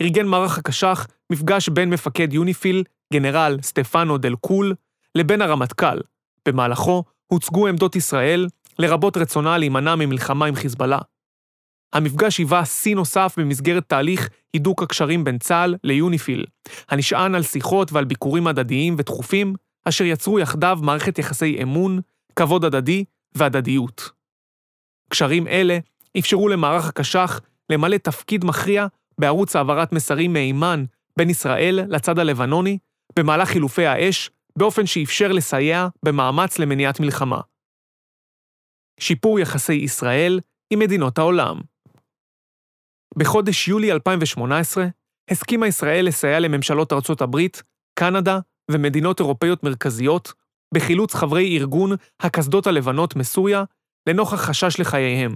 ארגן 0.01 0.27
מערך 0.27 0.57
הקש"ח 0.57 1.07
מפגש 1.31 1.69
בין 1.69 1.89
מפקד 1.89 2.33
יוניפיל, 2.33 2.83
גנרל 3.13 3.57
סטפנו 3.61 4.17
דל 4.17 4.35
קול, 4.35 4.73
לבין 5.15 5.41
הרמטכ"ל. 5.41 5.99
במהלכו 6.47 7.03
הוצגו 7.27 7.67
עמדות 7.67 7.95
ישראל, 7.95 8.47
לרבות 8.79 9.17
רצונה 9.17 9.57
להימנע 9.57 9.95
ממלחמה 9.95 10.45
עם 10.45 10.55
חיזבאללה. 10.55 10.99
המפגש 11.93 12.37
היווה 12.37 12.65
שיא 12.65 12.95
נוסף 12.95 13.35
במסגרת 13.37 13.83
תהליך 13.87 14.29
הידוק 14.53 14.83
הקשרים 14.83 15.23
בין 15.23 15.37
צה"ל 15.37 15.75
ליוניפיל, 15.83 16.45
הנשען 16.89 17.35
על 17.35 17.43
שיחות 17.43 17.91
ועל 17.91 18.05
ביקורים 18.05 18.47
הדדיים 18.47 18.95
ותכופים, 18.97 19.53
אשר 19.85 20.03
יצרו 20.03 20.39
יחדיו 20.39 20.79
מערכת 20.81 21.19
יחסי 21.19 21.63
אמון, 21.63 21.99
כבוד 22.35 22.65
הדדי 22.65 23.05
והדדיות. 23.35 24.09
קשרים 25.09 25.47
אלה 25.47 25.77
אפשרו 26.19 26.47
למערך 26.47 26.87
הקש"ח 26.87 27.41
למלא 27.69 27.97
תפקיד 27.97 28.45
מכריע 28.45 28.87
בערוץ 29.17 29.55
העברת 29.55 29.91
מסרים 29.91 30.33
מהימן 30.33 30.85
בין 31.17 31.29
ישראל 31.29 31.79
לצד 31.89 32.19
הלבנוני 32.19 32.77
במהלך 33.19 33.49
חילופי 33.49 33.85
האש, 33.85 34.29
באופן 34.57 34.85
שאפשר 34.85 35.31
לסייע 35.31 35.87
במאמץ 36.05 36.59
למניעת 36.59 36.99
מלחמה. 36.99 37.41
שיפור 38.99 39.39
יחסי 39.39 39.73
ישראל 39.73 40.39
עם 40.73 40.79
מדינות 40.79 41.17
העולם 41.17 41.61
בחודש 43.17 43.67
יולי 43.67 43.91
2018 43.91 44.85
הסכימה 45.31 45.67
ישראל 45.67 46.05
לסייע 46.05 46.39
לממשלות 46.39 46.93
ארצות 46.93 47.21
הברית, 47.21 47.63
קנדה 47.99 48.39
ומדינות 48.71 49.19
אירופאיות 49.19 49.63
מרכזיות 49.63 50.33
בחילוץ 50.73 51.13
חברי 51.13 51.57
ארגון 51.57 51.91
הקסדות 52.19 52.67
הלבנות 52.67 53.15
מסוריה 53.15 53.63
לנוכח 54.09 54.35
חשש 54.35 54.79
לחייהם. 54.79 55.35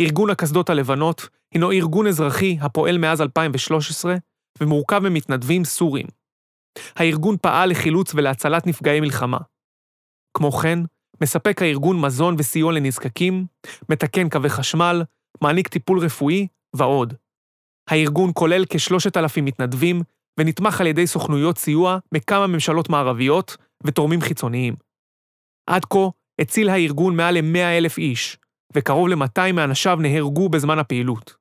ארגון 0.00 0.30
הקסדות 0.30 0.70
הלבנות 0.70 1.28
הינו 1.54 1.72
ארגון 1.72 2.06
אזרחי 2.06 2.58
הפועל 2.60 2.98
מאז 2.98 3.20
2013 3.20 4.14
ומורכב 4.60 4.98
ממתנדבים 4.98 5.64
סורים. 5.64 6.06
הארגון 6.96 7.36
פעל 7.42 7.70
לחילוץ 7.70 8.14
ולהצלת 8.14 8.66
נפגעי 8.66 9.00
מלחמה. 9.00 9.38
כמו 10.36 10.52
כן, 10.52 10.78
מספק 11.22 11.62
הארגון 11.62 12.00
מזון 12.00 12.34
וסיוע 12.38 12.72
לנזקקים, 12.72 13.46
מתקן 13.88 14.28
קווי 14.28 14.50
חשמל, 14.50 15.02
מעניק 15.42 15.68
טיפול 15.68 15.98
רפואי 15.98 16.46
ועוד. 16.76 17.14
הארגון 17.90 18.30
כולל 18.34 18.64
כשלושת 18.68 19.16
אלפים 19.16 19.44
מתנדבים 19.44 20.02
ונתמך 20.38 20.80
על 20.80 20.86
ידי 20.86 21.06
סוכנויות 21.06 21.58
סיוע 21.58 21.98
מכמה 22.12 22.46
ממשלות 22.46 22.88
מערביות 22.88 23.56
ותורמים 23.84 24.20
חיצוניים. 24.20 24.74
עד 25.66 25.84
כה 25.84 26.08
הציל 26.40 26.68
הארגון 26.68 27.16
מעל 27.16 27.34
ל-100 27.40 27.78
אלף 27.78 27.98
איש, 27.98 28.38
וקרוב 28.74 29.08
ל-200 29.08 29.52
מאנשיו 29.52 29.98
נהרגו 30.00 30.48
בזמן 30.48 30.78
הפעילות. 30.78 31.36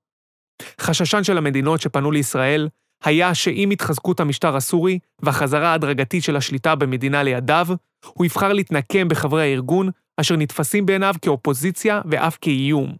חששן 0.81 1.23
של 1.23 1.37
המדינות 1.37 1.81
שפנו 1.81 2.11
לישראל 2.11 2.69
היה 3.03 3.35
שעם 3.35 3.71
התחזקות 3.71 4.19
המשטר 4.19 4.55
הסורי 4.55 4.99
והחזרה 5.21 5.71
ההדרגתית 5.71 6.23
של 6.23 6.35
השליטה 6.35 6.75
במדינה 6.75 7.23
לידיו, 7.23 7.67
הוא 8.05 8.25
יבחר 8.25 8.53
להתנקם 8.53 9.07
בחברי 9.07 9.41
הארגון, 9.41 9.89
אשר 10.17 10.35
נתפסים 10.35 10.85
בעיניו 10.85 11.15
כאופוזיציה 11.21 12.01
ואף 12.11 12.37
כאיום. 12.41 12.95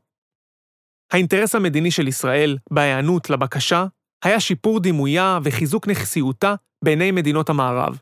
האינטרס 1.12 1.56
המדיני 1.56 1.92
של 1.92 2.08
ישראל 2.08 2.58
בהיענות 2.72 3.30
לבקשה 3.30 3.86
היה 4.24 4.40
שיפור 4.40 4.80
דימויה 4.80 5.40
וחיזוק 5.44 5.88
נכסיותה 5.88 6.56
בעיני 6.84 7.12
מדינות 7.12 7.50
המערב. 7.50 8.00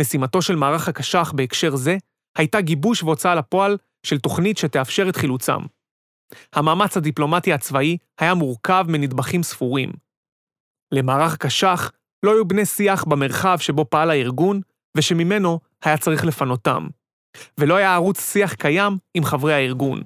משימתו 0.00 0.42
של 0.42 0.56
מערך 0.56 0.88
הקש"ח 0.88 1.32
בהקשר 1.36 1.76
זה 1.76 1.96
הייתה 2.38 2.60
גיבוש 2.60 3.02
והוצאה 3.02 3.34
לפועל 3.34 3.76
של 4.06 4.18
תוכנית 4.18 4.58
שתאפשר 4.58 5.08
את 5.08 5.16
חילוצם. 5.16 5.60
המאמץ 6.52 6.96
הדיפלומטי 6.96 7.52
הצבאי 7.52 7.96
היה 8.20 8.34
מורכב 8.34 8.84
מנדבכים 8.88 9.42
ספורים. 9.42 9.92
למערך 10.92 11.36
קש"ח 11.36 11.90
לא 12.22 12.32
היו 12.32 12.48
בני 12.48 12.66
שיח 12.66 13.04
במרחב 13.04 13.58
שבו 13.60 13.84
פעל 13.90 14.10
הארגון, 14.10 14.60
ושממנו 14.96 15.60
היה 15.84 15.98
צריך 15.98 16.24
לפנותם. 16.24 16.86
ולא 17.58 17.76
היה 17.76 17.94
ערוץ 17.94 18.32
שיח 18.32 18.54
קיים 18.54 18.98
עם 19.14 19.24
חברי 19.24 19.54
הארגון. 19.54 20.02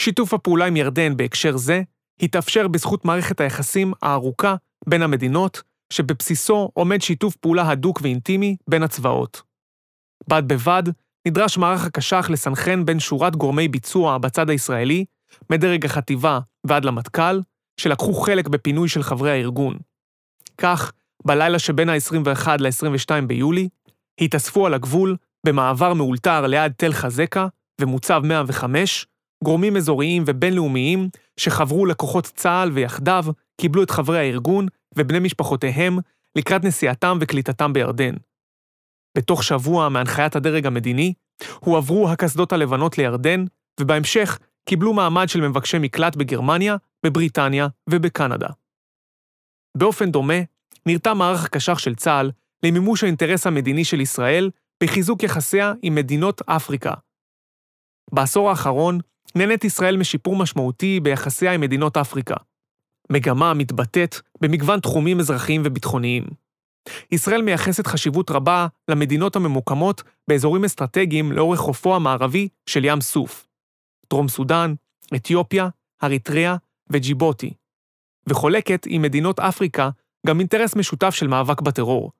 שיתוף 0.00 0.34
הפעולה 0.34 0.66
עם 0.66 0.76
ירדן 0.76 1.16
בהקשר 1.16 1.56
זה 1.56 1.82
התאפשר 2.22 2.68
בזכות 2.68 3.04
מערכת 3.04 3.40
היחסים 3.40 3.92
הארוכה 4.02 4.54
בין 4.86 5.02
המדינות, 5.02 5.62
שבבסיסו 5.92 6.70
עומד 6.74 7.02
שיתוף 7.02 7.36
פעולה 7.36 7.70
הדוק 7.70 8.00
ואינטימי 8.02 8.56
בין 8.68 8.82
הצבאות. 8.82 9.42
בד 10.28 10.42
בבד, 10.48 10.82
נדרש 11.28 11.58
מערך 11.58 11.86
הקש"ח 11.86 12.30
לסנכרן 12.30 12.84
בין 12.84 13.00
שורת 13.00 13.36
גורמי 13.36 13.68
ביצוע 13.68 14.18
בצד 14.18 14.50
הישראלי, 14.50 15.04
מדרג 15.50 15.84
החטיבה 15.84 16.40
ועד 16.66 16.84
למטכ"ל, 16.84 17.40
שלקחו 17.80 18.14
חלק 18.14 18.48
בפינוי 18.48 18.88
של 18.88 19.02
חברי 19.02 19.30
הארגון. 19.30 19.76
כך, 20.58 20.92
בלילה 21.24 21.58
שבין 21.58 21.88
ה-21 21.88 22.48
ל-22 22.58 23.26
ביולי, 23.26 23.68
התאספו 24.20 24.66
על 24.66 24.74
הגבול, 24.74 25.16
במעבר 25.46 25.94
מאולתר 25.94 26.46
ליד 26.46 26.72
תל 26.76 26.92
חזקה 26.92 27.46
ומוצב 27.80 28.20
105, 28.24 29.06
גורמים 29.44 29.76
אזוריים 29.76 30.24
ובינלאומיים 30.26 31.08
שחברו 31.36 31.86
לכוחות 31.86 32.24
צה"ל 32.24 32.70
ויחדיו 32.72 33.24
קיבלו 33.60 33.82
את 33.82 33.90
חברי 33.90 34.18
הארגון 34.18 34.66
ובני 34.98 35.18
משפחותיהם 35.18 35.98
לקראת 36.38 36.64
נסיעתם 36.64 37.18
וקליטתם 37.20 37.72
בירדן. 37.72 38.14
בתוך 39.18 39.42
שבוע 39.42 39.88
מהנחיית 39.88 40.36
הדרג 40.36 40.66
המדיני, 40.66 41.12
הועברו 41.60 42.08
הקסדות 42.08 42.52
הלבנות 42.52 42.98
לירדן, 42.98 43.44
ובהמשך 43.80 44.38
קיבלו 44.68 44.92
מעמד 44.92 45.28
של 45.28 45.48
מבקשי 45.48 45.78
מקלט 45.78 46.16
בגרמניה, 46.16 46.76
בבריטניה 47.06 47.68
ובקנדה. 47.90 48.48
באופן 49.76 50.10
דומה, 50.10 50.34
נרתם 50.86 51.18
מערך 51.18 51.44
הקש"ח 51.44 51.78
של 51.78 51.94
צה"ל 51.94 52.30
למימוש 52.62 53.04
האינטרס 53.04 53.46
המדיני 53.46 53.84
של 53.84 54.00
ישראל 54.00 54.50
בחיזוק 54.82 55.22
יחסיה 55.22 55.72
עם 55.82 55.94
מדינות 55.94 56.42
אפריקה. 56.46 56.94
בעשור 58.12 58.50
האחרון 58.50 58.98
נהנית 59.34 59.64
ישראל 59.64 59.96
משיפור 59.96 60.36
משמעותי 60.36 61.00
ביחסיה 61.00 61.52
עם 61.52 61.60
מדינות 61.60 61.96
אפריקה. 61.96 62.34
מגמה 63.10 63.50
המתבטאת 63.50 64.16
במגוון 64.40 64.80
תחומים 64.80 65.20
אזרחיים 65.20 65.62
וביטחוניים. 65.64 66.24
ישראל 67.12 67.42
מייחסת 67.42 67.86
חשיבות 67.86 68.30
רבה 68.30 68.66
למדינות 68.88 69.36
הממוקמות 69.36 70.02
באזורים 70.28 70.64
אסטרטגיים 70.64 71.32
לאורך 71.32 71.60
חופו 71.60 71.96
המערבי 71.96 72.48
של 72.66 72.84
ים 72.84 73.00
סוף. 73.00 73.46
דרום 74.10 74.28
סודאן, 74.28 74.74
אתיופיה, 75.14 75.68
אריתריאה 76.02 76.56
וג'יבוטי. 76.90 77.52
וחולקת 78.28 78.86
עם 78.88 79.02
מדינות 79.02 79.40
אפריקה 79.40 79.90
גם 80.26 80.40
אינטרס 80.40 80.76
משותף 80.76 81.10
של 81.10 81.26
מאבק 81.26 81.60
בטרור. 81.60 82.12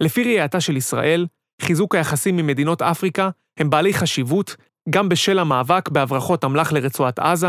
לפי 0.00 0.24
ראייתה 0.24 0.60
של 0.60 0.76
ישראל, 0.76 1.26
חיזוק 1.60 1.94
היחסים 1.94 2.38
עם 2.38 2.46
מדינות 2.46 2.82
אפריקה 2.82 3.30
הם 3.56 3.70
בעלי 3.70 3.94
חשיבות 3.94 4.56
גם 4.90 5.08
בשל 5.08 5.38
המאבק 5.38 5.88
בהברחות 5.88 6.44
אמל"ח 6.44 6.72
לרצועת 6.72 7.18
עזה, 7.18 7.48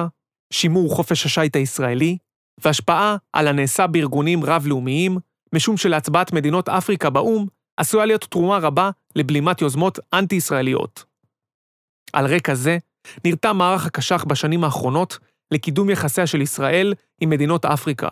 שימור 0.54 0.96
חופש 0.96 1.26
השיט 1.26 1.56
הישראלי, 1.56 2.18
והשפעה 2.64 3.18
על 3.34 3.48
הנעשה 3.48 3.88
בארגונים 3.88 4.44
רב-לאומיים, 4.44 5.18
משום 5.56 5.78
שלהצבעת 5.78 6.34
מדינות 6.34 6.70
אפריקה 6.70 7.10
באו"ם 7.10 7.46
עשויה 7.78 8.06
להיות 8.06 8.24
תרומה 8.24 8.58
רבה 8.58 8.90
לבלימת 9.16 9.62
יוזמות 9.62 10.00
אנטי-ישראליות. 10.14 11.04
על 12.14 12.36
רקע 12.36 12.56
זה, 12.56 12.78
נרתם 13.26 13.58
מערך 13.58 13.86
הקש"ח 13.86 14.24
בשנים 14.24 14.64
האחרונות 14.64 15.20
לקידום 15.52 15.90
יחסיה 15.90 16.28
של 16.28 16.42
ישראל 16.42 16.94
עם 17.22 17.30
מדינות 17.30 17.66
אפריקה. 17.66 18.08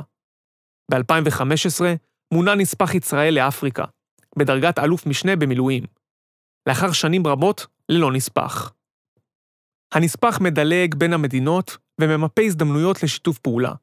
ב-2015 0.92 1.82
מונה 2.34 2.56
נספח 2.56 2.96
ישראל 2.96 3.34
לאפריקה, 3.34 3.86
בדרגת 4.38 4.80
אלוף 4.80 5.06
משנה 5.06 5.36
במילואים. 5.36 5.84
לאחר 6.70 6.92
שנים 6.92 7.28
רבות, 7.28 7.68
ללא 7.90 8.12
נספח. 8.12 8.74
הנספח 9.94 10.42
מדלג 10.42 10.96
בין 10.96 11.14
המדינות 11.14 11.78
וממפה 12.02 12.42
הזדמנויות 12.42 13.04
לשיתוף 13.04 13.40
פעולה. 13.40 13.74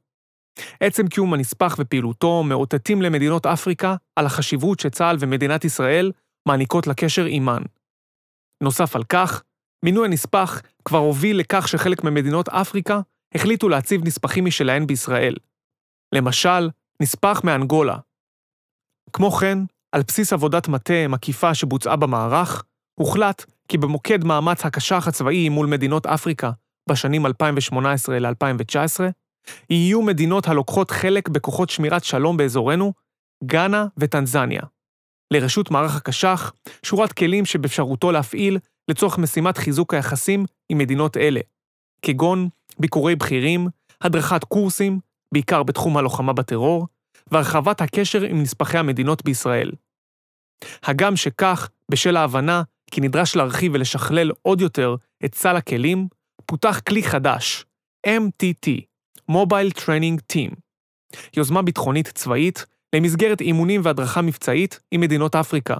עצם 0.81 1.09
קיום 1.09 1.35
הנספח 1.35 1.77
ופעילותו 1.79 2.42
מאותתים 2.42 3.03
למדינות 3.03 3.47
אפריקה 3.47 3.97
על 4.16 4.27
החשיבות 4.27 4.81
שצה"ל 4.81 5.16
ומדינת 5.21 5.64
ישראל 5.64 6.12
מעניקות 6.49 6.87
לקשר 6.87 7.25
עימן. 7.25 7.62
נוסף 8.62 8.97
על 8.97 9.05
כך, 9.05 9.42
מינוי 9.85 10.09
הנספח 10.09 10.62
כבר 10.85 10.99
הוביל 10.99 11.38
לכך 11.38 11.68
שחלק 11.68 12.05
ממדינות 12.05 12.49
אפריקה 12.49 13.01
החליטו 13.35 13.68
להציב 13.68 14.05
נספחים 14.05 14.44
משלהן 14.44 14.87
בישראל. 14.87 15.35
למשל, 16.14 16.71
נספח 17.03 17.40
מאנגולה. 17.44 17.97
כמו 19.12 19.31
כן, 19.31 19.59
על 19.92 20.03
בסיס 20.03 20.33
עבודת 20.33 20.68
מטה 20.68 21.09
מקיפה 21.09 21.55
שבוצעה 21.55 21.97
במערך, 21.97 22.64
הוחלט 22.94 23.44
כי 23.68 23.78
במוקד 23.78 24.24
מאמץ 24.24 24.64
הקש"ח 24.64 25.09
הצבאי 25.09 25.48
מול 25.48 25.66
מדינות 25.66 26.07
אפריקה 26.07 26.50
בשנים 26.88 27.26
2018 27.26 28.18
ל-2019, 28.18 29.00
יהיו 29.70 30.02
מדינות 30.02 30.48
הלוקחות 30.48 30.90
חלק 30.90 31.28
בכוחות 31.28 31.70
שמירת 31.70 32.04
שלום 32.04 32.37
באזורנו, 32.37 32.92
גאנה 33.44 33.87
וטנזניה. 33.96 34.62
לרשות 35.31 35.70
מערך 35.70 35.96
הקש"ח 35.96 36.52
שורת 36.83 37.12
כלים 37.12 37.44
שבאפשרותו 37.44 38.12
להפעיל 38.12 38.59
לצורך 38.88 39.18
משימת 39.18 39.59
חיזוק 39.59 39.94
היחסים 39.94 40.44
עם 40.68 40.78
מדינות 40.78 41.16
אלה, 41.16 41.40
כגון 42.02 42.48
ביקורי 42.78 43.16
בכירים, 43.16 43.68
הדרכת 44.00 44.44
קורסים, 44.44 44.98
בעיקר 45.35 45.62
בתחום 45.62 45.96
הלוחמה 45.96 46.33
בטרור, 46.33 46.87
והרחבת 47.31 47.81
הקשר 47.81 48.22
עם 48.22 48.42
נספחי 48.42 48.78
המדינות 48.78 49.24
בישראל. 49.24 49.72
הגם 50.83 51.16
שכך, 51.16 51.68
בשל 51.90 52.16
ההבנה 52.16 52.62
כי 52.90 53.01
נדרש 53.01 53.37
להרחיב 53.37 53.72
ולשכלל 53.74 54.31
עוד 54.42 54.61
יותר 54.61 54.96
את 55.24 55.35
סל 55.35 55.57
הכלים, 55.57 56.09
פותח 56.46 56.81
כלי 56.88 57.03
חדש, 57.03 57.64
MTT, 58.07 58.68
Mobile 59.31 59.79
Training 59.79 60.33
Team, 60.33 60.55
יוזמה 61.37 61.62
ביטחונית 61.62 62.09
צבאית 62.09 62.66
למסגרת 62.94 63.40
אימונים 63.40 63.81
והדרכה 63.85 64.22
מבצעית 64.22 64.81
עם 64.90 65.01
מדינות 65.01 65.37
אפריקה. 65.37 65.77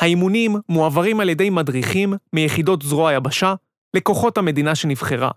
האימונים 0.00 0.56
מועברים 0.68 1.20
על 1.20 1.28
ידי 1.28 1.50
מדריכים 1.50 2.14
מיחידות 2.32 2.82
זרוע 2.82 3.10
היבשה 3.10 3.54
לכוחות 3.96 4.38
המדינה 4.38 4.74
שנבחרה. 4.74 5.30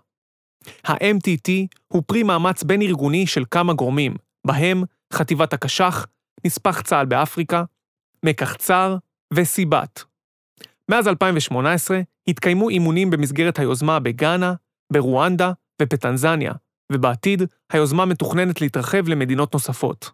ה-MTT 0.84 1.50
הוא 1.88 2.02
פרי 2.06 2.22
מאמץ 2.22 2.62
בין-ארגוני 2.62 3.26
של 3.26 3.44
כמה 3.50 3.72
גורמים, 3.72 4.14
בהם 4.46 4.82
חטיבת 5.12 5.52
הקש"ח, 5.52 6.06
נספח 6.46 6.80
צה"ל 6.80 7.06
באפריקה, 7.06 7.64
מקח 8.24 8.54
צר 8.54 8.96
וסיבת. 9.34 10.04
מאז 10.90 11.08
2018 11.08 12.00
התקיימו 12.28 12.68
אימונים 12.68 13.10
במסגרת 13.10 13.58
היוזמה 13.58 14.00
בגאנה, 14.00 14.54
ברואנדה 14.92 15.52
ובטנזניה, 15.82 16.52
ובעתיד 16.92 17.42
היוזמה 17.72 18.04
מתוכננת 18.04 18.60
להתרחב 18.60 19.08
למדינות 19.08 19.54
נוספות. 19.54 20.10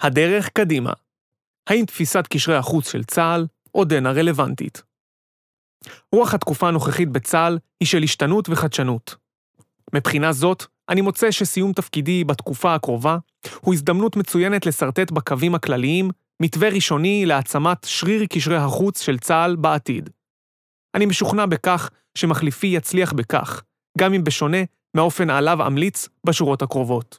הדרך 0.00 0.48
קדימה 0.48 0.92
האם 1.66 1.84
תפיסת 1.84 2.24
קשרי 2.30 2.56
החוץ 2.56 2.90
של 2.92 3.04
צה"ל 3.04 3.46
עודנה 3.70 4.12
רלוונטית? 4.12 4.82
רוח 6.12 6.34
התקופה 6.34 6.68
הנוכחית 6.68 7.08
בצה"ל 7.08 7.58
היא 7.80 7.88
של 7.88 8.02
השתנות 8.02 8.48
וחדשנות. 8.48 9.16
מבחינה 9.94 10.32
זאת, 10.32 10.64
אני 10.88 11.00
מוצא 11.00 11.30
שסיום 11.30 11.72
תפקידי 11.72 12.24
בתקופה 12.24 12.74
הקרובה 12.74 13.18
הוא 13.60 13.74
הזדמנות 13.74 14.16
מצוינת 14.16 14.66
לשרטט 14.66 15.10
בקווים 15.10 15.54
הכלליים 15.54 16.10
מתווה 16.40 16.68
ראשוני 16.68 17.26
להעצמת 17.26 17.84
שריר 17.84 18.26
קשרי 18.26 18.56
החוץ 18.56 19.00
של 19.02 19.18
צה"ל 19.18 19.56
בעתיד. 19.56 20.10
אני 20.94 21.06
משוכנע 21.06 21.46
בכך 21.46 21.90
שמחליפי 22.14 22.66
יצליח 22.66 23.12
בכך, 23.12 23.62
גם 23.98 24.14
אם 24.14 24.24
בשונה 24.24 24.58
מהאופן 24.96 25.30
עליו 25.30 25.66
אמליץ 25.66 26.08
בשורות 26.26 26.62
הקרובות. 26.62 27.18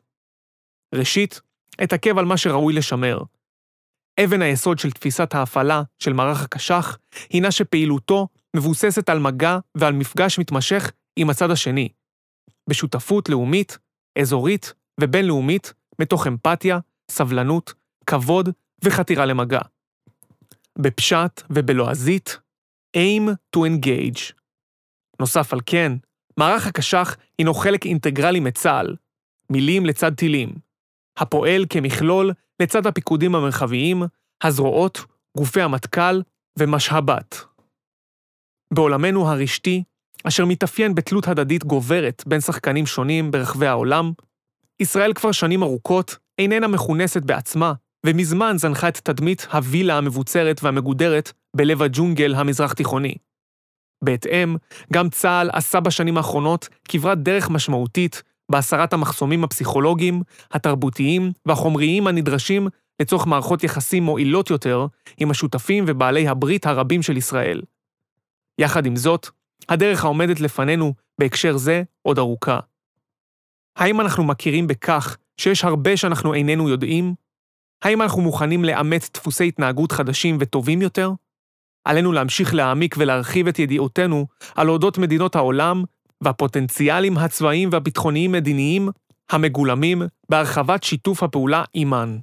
ראשית, 0.95 1.41
אתעכב 1.84 2.17
על 2.17 2.25
מה 2.25 2.38
שראוי 2.38 2.73
לשמר. 2.73 3.19
אבן 4.23 4.41
היסוד 4.41 4.79
של 4.79 4.91
תפיסת 4.91 5.36
ההפעלה 5.36 5.81
של 5.99 6.13
מערך 6.13 6.43
הקש"ח 6.43 6.97
הינה 7.29 7.51
שפעילותו 7.51 8.27
מבוססת 8.55 9.10
על 9.10 9.19
מגע 9.19 9.57
ועל 9.75 9.93
מפגש 9.93 10.39
מתמשך 10.39 10.91
עם 11.15 11.29
הצד 11.29 11.51
השני, 11.51 11.89
בשותפות 12.69 13.29
לאומית, 13.29 13.77
אזורית 14.19 14.73
ובינלאומית 15.01 15.73
מתוך 15.99 16.27
אמפתיה, 16.27 16.79
סבלנות, 17.12 17.73
כבוד 18.05 18.49
וחתירה 18.86 19.26
למגע. 19.26 19.60
בפשט 20.80 21.41
ובלועזית, 21.50 22.39
aim 22.98 23.30
to 23.56 23.60
engage. 23.60 24.34
נוסף 25.20 25.54
על 25.54 25.60
כן, 25.65 25.91
מערך 26.38 26.67
הקש"ח 26.67 27.15
הינו 27.38 27.54
חלק 27.54 27.86
אינטגרלי 27.86 28.39
מצה"ל, 28.39 28.96
מילים 29.50 29.86
לצד 29.86 30.13
טילים, 30.15 30.50
הפועל 31.17 31.65
כמכלול 31.70 32.32
לצד 32.62 32.88
הפיקודים 32.88 33.36
המרחביים, 33.36 34.04
הזרועות, 34.44 35.00
גופי 35.38 35.62
המטכ"ל 35.62 36.22
ומשהבת. 36.60 37.36
בעולמנו 38.74 39.28
הרשתי, 39.28 39.84
אשר 40.24 40.46
מתאפיין 40.46 40.96
בתלות 40.96 41.28
הדדית 41.28 41.63
גוברת 41.63 42.24
בין 42.28 42.41
שחקנים 42.41 42.86
שונים 42.86 43.32
ברחבי 43.32 43.67
העולם, 43.67 44.12
ישראל 44.80 45.13
כבר 45.13 45.32
שנים 45.32 45.63
ארוכות 45.63 46.17
איננה 46.39 46.67
מכונסת 46.67 47.22
בעצמה, 47.24 47.74
ומזמן 48.06 48.58
זנחה 48.58 48.88
את 48.88 48.98
תדמית 48.98 49.48
הווילה 49.54 49.98
המבוצרת 49.98 50.64
והמגודרת 50.64 51.32
בלב 51.56 51.82
הג'ונגל 51.82 52.36
המזרח-תיכוני. 52.36 53.16
בהתאם, 54.04 54.56
גם 54.94 55.10
צה"ל 55.10 55.50
עשה 55.54 55.80
בשנים 55.80 56.18
האחרונות 56.18 56.70
כברת 56.90 57.24
דרך 57.24 57.50
משמעותית 57.50 58.24
בהסרת 58.52 58.94
המחסומים 58.94 59.44
הפסיכולוגיים, 59.44 60.22
התרבותיים 60.52 61.32
והחומריים 61.46 62.08
הנדרשים 62.08 62.68
לצורך 63.02 63.28
מערכות 63.28 63.64
יחסים 63.64 64.04
מועילות 64.04 64.50
יותר 64.50 64.86
עם 65.18 65.32
השותפים 65.32 65.84
ובעלי 65.88 66.28
הברית 66.28 66.66
הרבים 66.66 67.02
של 67.02 67.18
ישראל. 67.18 67.62
יחד 68.58 68.86
עם 68.86 68.96
זאת, 68.96 69.30
הדרך 69.70 70.04
העומדת 70.04 70.40
לפנינו 70.40 70.94
בהקשר 71.20 71.58
זה 71.58 71.84
עוד 72.02 72.20
ארוכה. 72.20 72.60
האם 73.76 74.02
אנחנו 74.02 74.24
מכירים 74.24 74.68
בכך 74.68 75.18
שיש 75.38 75.64
הרבה 75.64 75.98
שאנחנו 75.98 76.34
איננו 76.34 76.70
יודעים? 76.70 77.14
האם 77.84 78.02
אנחנו 78.02 78.22
מוכנים 78.22 78.65
לאמץ 78.65 79.10
דפוסי 79.13 79.48
התנהגות 79.48 79.91
חדשים 79.91 80.38
וטובים 80.39 80.82
יותר? 80.82 81.12
עלינו 81.86 82.12
להמשיך 82.12 82.54
להעמיק 82.54 82.96
ולהרחיב 82.98 83.48
את 83.48 83.60
ידיעותינו 83.60 84.28
על 84.56 84.70
אודות 84.70 84.98
מדינות 84.98 85.36
העולם 85.36 85.84
והפוטנציאלים 86.22 87.17
הצבאיים 87.17 87.70
והביטחוניים-מדיניים 87.72 88.89
המגולמים 89.30 90.02
בהרחבת 90.30 90.84
שיתוף 90.84 91.24
הפעולה 91.24 91.63
עימן. 91.74 92.17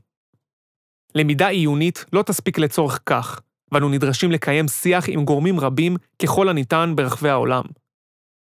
למידה 1.15 1.49
עיונית 1.49 2.05
לא 2.13 2.23
תספיק 2.23 2.59
לצורך 2.59 3.01
כך, 3.07 3.41
ואנו 3.73 3.89
נדרשים 3.89 4.33
לקיים 4.33 4.69
שיח 4.69 5.05
עם 5.09 5.25
גורמים 5.25 5.61
רבים 5.61 5.97
ככל 6.23 6.49
הניתן 6.49 6.93
ברחבי 6.97 7.29
העולם. 7.29 7.65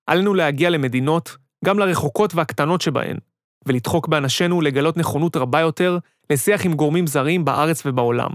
עלינו 0.08 0.34
להגיע 0.34 0.70
למדינות, 0.70 1.38
גם 1.66 1.80
לרחוקות 1.80 2.36
והקטנות 2.36 2.82
שבהן, 2.82 3.18
ולדחוק 3.66 4.08
באנשינו 4.08 4.62
לגלות 4.62 4.98
נכונות 4.98 5.36
רבה 5.36 5.60
יותר 5.60 5.98
לשיח 6.32 6.66
עם 6.66 6.74
גורמים 6.74 7.08
זרים 7.08 7.46
בארץ 7.46 7.86
ובעולם. 7.86 8.32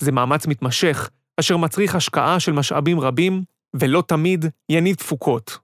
זה 0.00 0.12
מאמץ 0.12 0.46
מתמשך, 0.46 1.10
אשר 1.40 1.56
מצריך 1.56 1.94
השקעה 1.94 2.40
של 2.40 2.52
משאבים 2.52 3.00
רבים, 3.00 3.44
ולא 3.76 4.02
תמיד 4.08 4.44
יניב 4.68 4.96
תפוקות. 4.96 5.58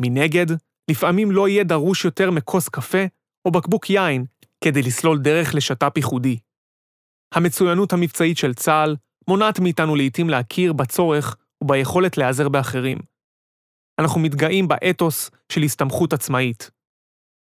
מנגד, 0.00 0.46
לפעמים 0.90 1.30
לא 1.30 1.48
יהיה 1.48 1.64
דרוש 1.64 2.04
יותר 2.04 2.30
מכוס 2.30 2.68
קפה 2.68 3.04
או 3.44 3.50
בקבוק 3.50 3.90
יין 3.90 4.24
כדי 4.64 4.82
לסלול 4.82 5.18
דרך 5.18 5.54
לשת"פ 5.54 5.96
ייחודי. 5.96 6.38
המצוינות 7.34 7.92
המבצעית 7.92 8.36
של 8.36 8.54
צה"ל 8.54 8.96
מונעת 9.28 9.58
מאיתנו 9.60 9.96
לעתים 9.96 10.30
להכיר 10.30 10.72
בצורך 10.72 11.36
וביכולת 11.64 12.18
להיעזר 12.18 12.48
באחרים. 12.48 12.98
אנחנו 14.00 14.20
מתגאים 14.20 14.68
באתוס 14.68 15.30
של 15.52 15.62
הסתמכות 15.62 16.12
עצמאית. 16.12 16.70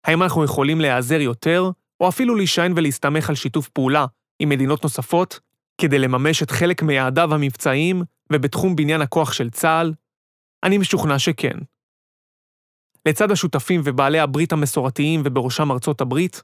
האם 0.04 0.24
אנחנו 0.24 0.44
יכולים 0.44 0.82
להיעזר 0.82 1.22
יותר, 1.22 1.72
או 2.02 2.10
אפילו 2.10 2.36
להישען 2.36 2.74
ולהסתמך 2.76 3.30
על 3.30 3.36
שיתוף 3.36 3.70
פעולה 3.70 4.06
עם 4.40 4.50
מדינות 4.50 4.84
נוספות, 4.84 5.40
כדי 5.82 6.00
לממש 6.00 6.44
את 6.44 6.52
חלק 6.52 6.84
מיעדיו 6.84 7.34
המבצעיים 7.34 8.04
ובתחום 8.34 8.76
בניין 8.76 9.02
הכוח 9.02 9.34
של 9.34 9.50
צה"ל? 9.50 9.94
אני 10.64 10.78
משוכנע 10.78 11.20
שכן. 11.20 11.58
לצד 13.08 13.32
השותפים 13.32 13.82
ובעלי 13.84 14.20
הברית 14.20 14.52
המסורתיים 14.52 15.22
ובראשם 15.26 15.72
ארצות 15.72 16.02
הברית, 16.02 16.44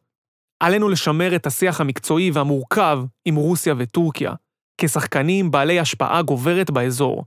עלינו 0.60 0.90
לשמר 0.90 1.36
את 1.36 1.46
השיח 1.46 1.82
המקצועי 1.82 2.32
והמורכב 2.32 3.00
עם 3.26 3.36
רוסיה 3.36 3.74
וטורקיה, 3.78 4.34
כשחקנים 4.78 5.52
בעלי 5.52 5.80
השפעה 5.80 6.22
גוברת 6.22 6.72
באזור, 6.72 7.26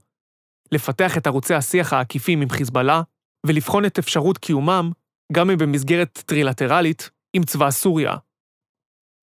לפתח 0.71 1.17
את 1.17 1.27
ערוצי 1.27 1.53
השיח 1.53 1.93
העקיפים 1.93 2.41
עם 2.41 2.49
חיזבאללה, 2.49 3.01
ולבחון 3.45 3.85
את 3.85 3.99
אפשרות 3.99 4.37
קיומם, 4.37 4.91
גם 5.33 5.49
אם 5.49 5.57
במסגרת 5.57 6.23
טרילטרלית, 6.25 7.09
עם 7.37 7.43
צבא 7.43 7.71
סוריה. 7.71 8.15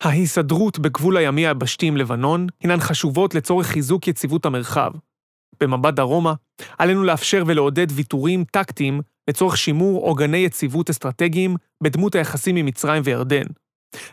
ההיסדרות 0.02 0.78
בגבול 0.78 1.16
הימי 1.16 1.46
היבשתי 1.46 1.86
עם 1.86 1.96
לבנון 1.96 2.46
הינן 2.60 2.80
חשובות 2.80 3.34
לצורך 3.34 3.66
חיזוק 3.66 4.08
יציבות 4.08 4.46
המרחב. 4.46 4.90
במבט 5.60 5.94
דרומה, 5.94 6.34
עלינו 6.78 7.04
לאפשר 7.04 7.44
ולעודד 7.46 7.86
ויתורים 7.90 8.44
טקטיים 8.44 9.00
לצורך 9.28 9.56
שימור 9.56 10.06
עוגני 10.06 10.36
יציבות 10.36 10.90
אסטרטגיים 10.90 11.56
בדמות 11.82 12.14
היחסים 12.14 12.56
עם 12.56 12.66
מצרים 12.66 13.02
וירדן. 13.04 13.44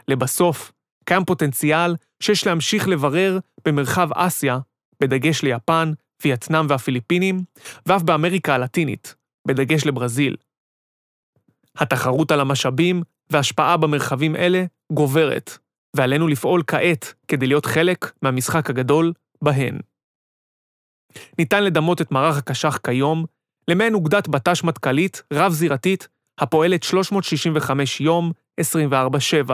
לבסוף, 0.08 0.72
קיים 1.06 1.26
פוטנציאל 1.26 1.96
שיש 2.24 2.48
להמשיך 2.48 2.88
לברר 2.88 3.40
במרחב 3.66 4.10
אסיה, 4.14 4.60
בדגש 5.02 5.44
ליפן, 5.44 5.92
וייטנאם 6.24 6.66
והפיליפינים, 6.70 7.42
ואף 7.86 8.02
באמריקה 8.02 8.56
הלטינית, 8.56 9.16
בדגש 9.48 9.86
לברזיל. 9.86 10.36
התחרות 11.78 12.32
על 12.32 12.40
המשאבים 12.40 13.02
והשפעה 13.32 13.78
במרחבים 13.78 14.36
אלה 14.36 14.66
גוברת, 14.94 15.58
ועלינו 15.96 16.28
לפעול 16.28 16.64
כעת 16.68 17.14
כדי 17.28 17.48
להיות 17.48 17.66
חלק 17.66 18.12
מהמשחק 18.22 18.70
הגדול 18.70 19.14
בהן. 19.42 19.80
ניתן 21.40 21.64
לדמות 21.64 22.02
את 22.02 22.12
מערך 22.12 22.38
הקש"ח 22.38 22.78
כיום 22.78 23.26
למעין 23.68 23.94
אוגדת 23.94 24.28
בט"ש 24.28 24.64
מטכ"לית 24.64 25.24
רב-זירתית 25.34 26.08
הפועלת 26.40 26.84
365 26.84 28.02
יום, 28.02 28.32
24/7, 28.62 29.54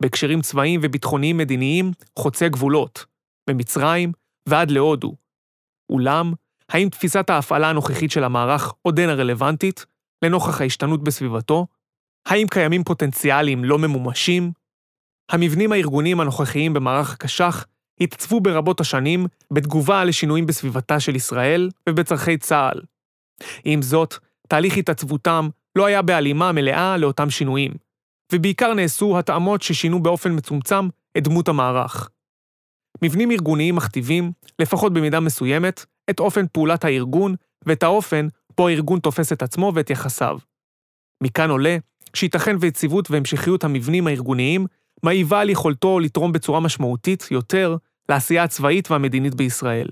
בהקשרים 0.00 0.40
צבאיים 0.40 0.80
וביטחוניים 0.82 1.36
מדיניים 1.36 1.92
חוצי 2.18 2.48
גבולות, 2.48 3.04
ממצרים 3.50 4.12
ועד 4.48 4.70
להודו. 4.70 5.16
אולם, 5.90 6.32
האם 6.68 6.88
תפיסת 6.88 7.30
ההפעלה 7.30 7.70
הנוכחית 7.70 8.10
של 8.10 8.24
המערך 8.24 8.72
עודנה 8.82 9.14
רלוונטית, 9.14 9.86
לנוכח 10.24 10.60
ההשתנות 10.60 11.04
בסביבתו? 11.04 11.66
האם 12.26 12.46
קיימים 12.50 12.84
פוטנציאלים 12.84 13.64
לא 13.64 13.78
ממומשים? 13.78 14.52
המבנים 15.30 15.72
הארגוניים 15.72 16.20
הנוכחיים 16.20 16.74
במערך 16.74 17.12
הקש"ח 17.12 17.66
התעצבו 18.00 18.40
ברבות 18.40 18.80
השנים 18.80 19.26
בתגובה 19.52 20.04
לשינויים 20.04 20.46
בסביבתה 20.46 21.00
של 21.00 21.16
ישראל 21.16 21.70
ובצורכי 21.88 22.38
צה"ל. 22.38 22.80
עם 23.64 23.82
זאת, 23.82 24.14
תהליך 24.48 24.76
התעצבותם 24.76 25.48
לא 25.76 25.86
היה 25.86 26.02
בהלימה 26.02 26.52
מלאה 26.52 26.96
לאותם 26.96 27.30
שינויים, 27.30 27.72
ובעיקר 28.32 28.74
נעשו 28.74 29.18
התאמות 29.18 29.62
ששינו 29.62 30.02
באופן 30.02 30.36
מצומצם 30.36 30.88
את 31.18 31.24
דמות 31.24 31.48
המערך. 31.48 32.10
מבנים 33.02 33.30
ארגוניים 33.30 33.76
מכתיבים, 33.76 34.32
לפחות 34.58 34.92
במידה 34.92 35.20
מסוימת, 35.20 35.84
את 36.10 36.20
אופן 36.20 36.46
פעולת 36.52 36.84
הארגון 36.84 37.34
ואת 37.66 37.82
האופן 37.82 38.28
בו 38.56 38.68
הארגון 38.68 39.00
תופס 39.00 39.32
את 39.32 39.42
עצמו 39.42 39.72
ואת 39.74 39.90
יחסיו. 39.90 40.38
מכאן 41.22 41.50
עולה 41.50 41.76
שייתכן 42.14 42.56
ויציבות 42.60 43.10
והמשכיות 43.10 43.64
המבנים 43.64 44.06
הארגוניים 44.06 44.66
מעיבה 45.02 45.40
על 45.40 45.50
יכולתו 45.50 46.00
לתרום 46.00 46.32
בצורה 46.32 46.60
משמעותית 46.60 47.28
יותר 47.30 47.76
לעשייה 48.08 48.42
הצבאית 48.42 48.90
והמדינית 48.90 49.34
בישראל. 49.34 49.88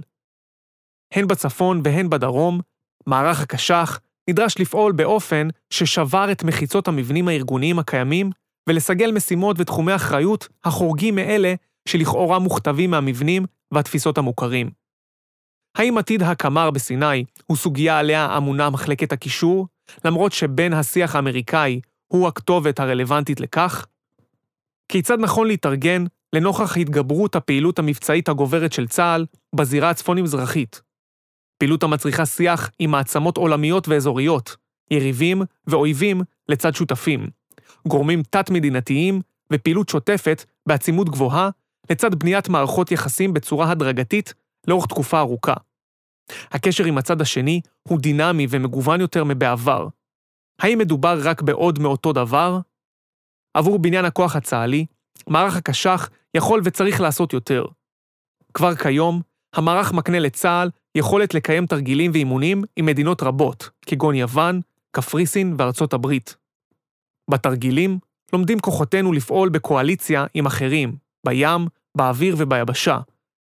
הן 1.14 1.26
בצפון 1.26 1.80
והן 1.84 2.10
בדרום, 2.10 2.60
מערך 3.06 3.40
הקש"ח 3.40 4.00
נדרש 4.30 4.58
לפעול 4.58 4.92
באופן 4.92 5.48
ששבר 5.70 6.32
את 6.32 6.44
מחיצות 6.44 6.88
המבנים 6.88 7.28
הארגוניים 7.28 7.78
הקיימים 7.78 8.30
ולסגל 8.68 9.12
משימות 9.12 9.56
ותחומי 9.60 9.94
אחריות 9.94 10.48
החורגים 10.64 11.14
מאלה 11.14 11.54
שלכאורה 11.88 12.38
מוכתבים 12.38 12.90
מהמבנים 12.90 13.44
והתפיסות 13.72 14.18
המוכרים. 14.18 14.70
האם 15.74 15.98
עתיד 15.98 16.22
הקמ"ר 16.22 16.70
בסיני 16.70 17.24
הוא 17.46 17.56
סוגיה 17.56 17.98
עליה 17.98 18.36
אמונה 18.36 18.70
מחלקת 18.70 19.12
הקישור, 19.12 19.66
למרות 20.04 20.32
שבין 20.32 20.72
השיח 20.72 21.16
האמריקאי 21.16 21.80
הוא 22.12 22.28
הכתובת 22.28 22.80
הרלוונטית 22.80 23.40
לכך? 23.40 23.86
כיצד 24.88 25.20
נכון 25.20 25.46
להתארגן 25.46 26.04
לנוכח 26.32 26.76
התגברות 26.76 27.36
הפעילות 27.36 27.78
המבצעית 27.78 28.28
הגוברת 28.28 28.72
של 28.72 28.88
צה"ל 28.88 29.26
בזירה 29.54 29.90
הצפון-מזרחית? 29.90 30.80
פעילות 31.58 31.82
המצריכה 31.82 32.26
שיח 32.26 32.70
עם 32.78 32.90
מעצמות 32.90 33.36
עולמיות 33.36 33.88
ואזוריות, 33.88 34.56
יריבים 34.90 35.42
ואויבים 35.66 36.20
לצד 36.48 36.74
שותפים, 36.74 37.28
גורמים 37.88 38.22
תת-מדינתיים 38.30 39.20
ופעילות 39.52 39.88
שוטפת 39.88 40.44
בעצימות 40.66 41.08
גבוהה 41.08 41.50
לצד 41.90 42.14
בניית 42.14 42.48
מערכות 42.48 42.92
יחסים 42.92 43.34
בצורה 43.34 43.70
הדרגתית 43.70 44.34
לאורך 44.68 44.86
תקופה 44.86 45.18
ארוכה. 45.18 45.54
הקשר 46.50 46.84
עם 46.84 46.98
הצד 46.98 47.20
השני 47.20 47.60
הוא 47.88 47.98
דינמי 48.00 48.46
ומגוון 48.50 49.00
יותר 49.00 49.24
מבעבר. 49.24 49.88
האם 50.60 50.78
מדובר 50.78 51.18
רק 51.22 51.42
בעוד 51.42 51.78
מאותו 51.78 52.12
דבר? 52.12 52.58
עבור 53.54 53.78
בניין 53.78 54.04
הכוח 54.04 54.36
הצה"לי, 54.36 54.86
מערך 55.28 55.56
הקש"ח 55.56 56.10
יכול 56.34 56.60
וצריך 56.64 57.00
לעשות 57.00 57.32
יותר. 57.32 57.64
כבר 58.54 58.74
כיום, 58.74 59.20
המערך 59.54 59.92
מקנה 59.92 60.18
לצה"ל 60.18 60.70
יכולת 60.94 61.34
לקיים 61.34 61.66
תרגילים 61.66 62.10
ואימונים 62.14 62.62
עם 62.76 62.86
מדינות 62.86 63.22
רבות, 63.22 63.70
כגון 63.86 64.14
יוון, 64.14 64.60
קפריסין 64.90 65.54
וארצות 65.58 65.92
הברית. 65.92 66.36
בתרגילים 67.30 67.98
לומדים 68.32 68.58
כוחותינו 68.58 69.12
לפעול 69.12 69.48
בקואליציה 69.48 70.26
עם 70.34 70.46
אחרים, 70.46 70.96
בים, 71.26 71.66
באוויר 71.94 72.34
וביבשה, 72.38 72.98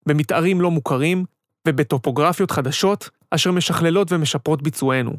במתארים 0.06 0.60
לא 0.60 0.70
מוכרים 0.70 1.24
ובטופוגרפיות 1.68 2.50
חדשות 2.50 3.10
אשר 3.30 3.52
משכללות 3.52 4.12
ומשפרות 4.12 4.62
ביצוענו. 4.62 5.12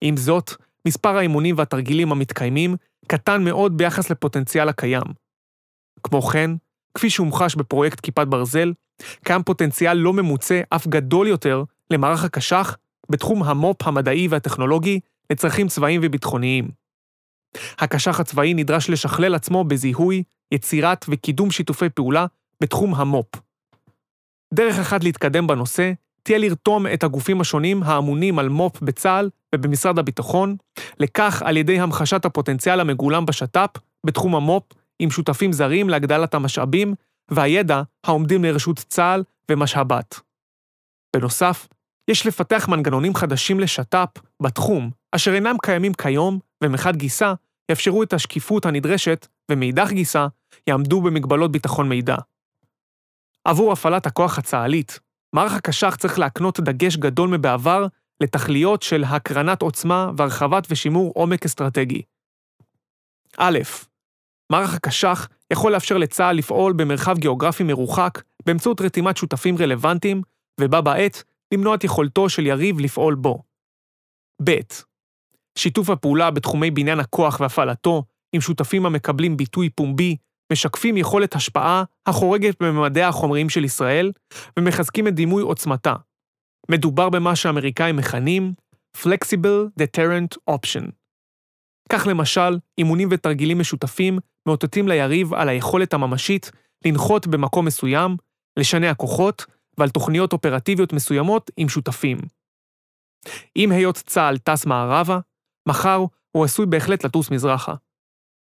עם 0.00 0.16
זאת, 0.16 0.50
מספר 0.86 1.16
האימונים 1.16 1.54
והתרגילים 1.58 2.12
המתקיימים 2.12 2.76
קטן 3.06 3.44
מאוד 3.44 3.76
ביחס 3.76 4.10
לפוטנציאל 4.10 4.68
הקיים. 4.68 5.02
כמו 6.02 6.22
כן, 6.22 6.50
כפי 6.94 7.10
שהומחש 7.10 7.54
בפרויקט 7.54 8.00
כיפת 8.00 8.26
ברזל, 8.26 8.72
קיים 9.24 9.42
פוטנציאל 9.42 9.96
לא 9.96 10.12
ממוצה 10.12 10.60
אף 10.70 10.86
גדול 10.86 11.26
יותר 11.26 11.64
למערך 11.90 12.24
הקש"ח 12.24 12.76
בתחום 13.10 13.42
המו"פ 13.42 13.88
המדעי 13.88 14.28
והטכנולוגי 14.28 15.00
לצרכים 15.30 15.68
צבאיים 15.68 16.00
וביטחוניים. 16.04 16.68
הקש"ח 17.78 18.20
הצבאי 18.20 18.54
נדרש 18.54 18.90
לשכלל 18.90 19.34
עצמו 19.34 19.64
בזיהוי, 19.64 20.22
יצירת 20.52 21.04
וקידום 21.08 21.50
שיתופי 21.50 21.88
פעולה 21.88 22.26
בתחום 22.60 22.94
המו"פ. 22.94 23.40
דרך 24.54 24.78
אחת 24.78 25.04
להתקדם 25.04 25.46
בנושא 25.46 25.92
תהיה 26.22 26.38
לרתום 26.38 26.86
את 26.86 27.04
הגופים 27.04 27.40
השונים 27.40 27.82
האמונים 27.82 28.38
על 28.38 28.48
מו"פ 28.48 28.80
בצה"ל 28.82 29.30
ובמשרד 29.56 29.98
הביטחון, 29.98 30.56
לכך 31.00 31.42
על 31.44 31.56
ידי 31.56 31.80
המחשת 31.80 32.24
הפוטנציאל 32.24 32.80
המגולם 32.80 33.26
בשת"פ 33.26 33.70
בתחום 34.06 34.34
המו"פ 34.34 34.62
עם 34.98 35.10
שותפים 35.10 35.52
זרים 35.52 35.88
להגדלת 35.88 36.34
המשאבים 36.34 36.94
והידע 37.30 37.82
העומדים 38.04 38.44
לרשות 38.44 38.78
צה"ל 38.78 39.22
ומשהב"ט. 39.50 40.20
בנוסף, 41.16 41.68
יש 42.10 42.26
לפתח 42.26 42.68
מנגנונים 42.68 43.14
חדשים 43.14 43.60
לשת"פ 43.60 44.08
בתחום, 44.42 44.90
אשר 45.12 45.34
אינם 45.34 45.56
קיימים 45.62 45.94
כיום, 45.94 46.38
ומחד 46.64 46.96
גיסא, 46.96 47.32
יאפשרו 47.70 48.02
את 48.02 48.12
השקיפות 48.12 48.66
הנדרשת, 48.66 49.26
ומאידך 49.50 49.90
גיסא, 49.90 50.26
יעמדו 50.66 51.00
במגבלות 51.00 51.52
ביטחון 51.52 51.88
מידע. 51.88 52.16
עבור 53.44 53.72
הפעלת 53.72 54.06
הכוח 54.06 54.38
הצה"לית, 54.38 54.98
מערך 55.32 55.52
הקש"ח 55.52 55.96
צריך 55.96 56.18
להקנות 56.18 56.60
דגש 56.60 56.96
גדול 56.96 57.28
מבעבר 57.28 57.86
לתכליות 58.22 58.82
של 58.82 59.04
הקרנת 59.04 59.62
עוצמה 59.62 60.10
והרחבת 60.16 60.66
ושימור 60.70 61.12
עומק 61.14 61.44
אסטרטגי. 61.44 62.02
א. 63.38 63.58
מערך 64.52 64.74
הקש"ח 64.74 65.28
יכול 65.52 65.72
לאפשר 65.72 65.98
לצה"ל 65.98 66.36
לפעול 66.36 66.72
במרחב 66.72 67.18
גיאוגרפי 67.18 67.62
מרוחק 67.62 68.22
באמצעות 68.46 68.80
רתימת 68.80 69.16
שותפים 69.16 69.54
רלוונטיים, 69.58 70.22
ובה 70.60 70.80
בעת 70.80 71.22
למנוע 71.54 71.74
את 71.74 71.84
יכולתו 71.84 72.28
של 72.28 72.46
יריב 72.46 72.80
לפעול 72.80 73.14
בו. 73.14 73.42
ב. 74.44 74.50
שיתוף 75.58 75.90
הפעולה 75.90 76.30
בתחומי 76.30 76.70
בניין 76.70 77.00
הכוח 77.00 77.40
והפעלתו 77.40 78.04
עם 78.32 78.40
שותפים 78.40 78.86
המקבלים 78.86 79.36
ביטוי 79.36 79.70
פומבי 79.70 80.16
משקפים 80.52 80.96
יכולת 80.96 81.34
השפעה 81.34 81.84
החורגת 82.06 82.62
בממדיה 82.62 83.08
החומריים 83.08 83.48
של 83.48 83.64
ישראל 83.64 84.12
ומחזקים 84.58 85.08
את 85.08 85.14
דימוי 85.14 85.42
עוצמתה. 85.42 85.94
מדובר 86.70 87.08
במה 87.08 87.36
שהאמריקאים 87.36 87.96
מכנים 87.96 88.54
Flexible 88.96 89.82
Deterrent 89.82 90.50
Option. 90.50 90.90
כך 91.92 92.06
למשל, 92.06 92.58
אימונים 92.78 93.08
ותרגילים 93.10 93.58
משותפים 93.58 94.18
מאותתים 94.46 94.88
ליריב 94.88 95.34
על 95.34 95.48
היכולת 95.48 95.94
הממשית 95.94 96.50
לנחות 96.84 97.26
במקום 97.26 97.66
מסוים, 97.66 98.16
לשנע 98.58 98.94
כוחות 98.94 99.46
ועל 99.78 99.90
תוכניות 99.90 100.32
אופרטיביות 100.32 100.92
מסוימות 100.92 101.50
עם 101.56 101.68
שותפים. 101.68 102.18
אם 103.56 103.72
היות 103.72 103.96
צה"ל 103.96 104.38
טס 104.38 104.66
מערבה, 104.66 105.18
מחר 105.68 106.04
הוא 106.32 106.44
עשוי 106.44 106.66
בהחלט 106.66 107.04
לטוס 107.04 107.30
מזרחה. 107.30 107.74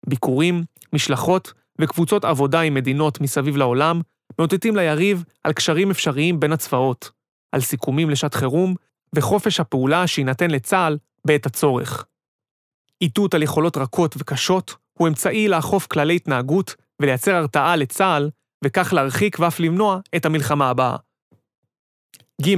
ביקורים, 0.07 0.63
משלחות 0.93 1.53
וקבוצות 1.81 2.25
עבודה 2.25 2.61
עם 2.61 2.75
מדינות 2.75 3.21
מסביב 3.21 3.57
לעולם 3.57 4.01
מאותתים 4.39 4.77
ליריב 4.77 5.25
על 5.45 5.53
קשרים 5.53 5.91
אפשריים 5.91 6.41
בין 6.41 6.53
הצבאות, 6.53 7.11
על 7.53 7.61
סיכומים 7.61 8.11
לשעת 8.11 8.35
חירום 8.35 8.75
וחופש 9.15 9.61
הפעולה 9.61 10.07
שיינתן 10.07 10.51
לצה"ל 10.51 10.99
בעת 11.27 11.47
הצורך. 11.47 12.05
איתות 13.01 13.35
על 13.35 13.43
יכולות 13.43 13.77
רכות 13.77 14.15
וקשות 14.19 14.77
הוא 14.99 15.09
אמצעי 15.09 15.49
לאכוף 15.49 15.87
כללי 15.87 16.17
התנהגות 16.17 16.75
ולייצר 17.03 17.35
הרתעה 17.35 17.77
לצה"ל, 17.77 18.31
וכך 18.65 18.93
להרחיק 18.93 19.39
ואף 19.41 19.61
למנוע 19.61 19.99
את 20.17 20.27
המלחמה 20.27 20.71
הבאה. 20.71 20.97
ג. 22.43 22.57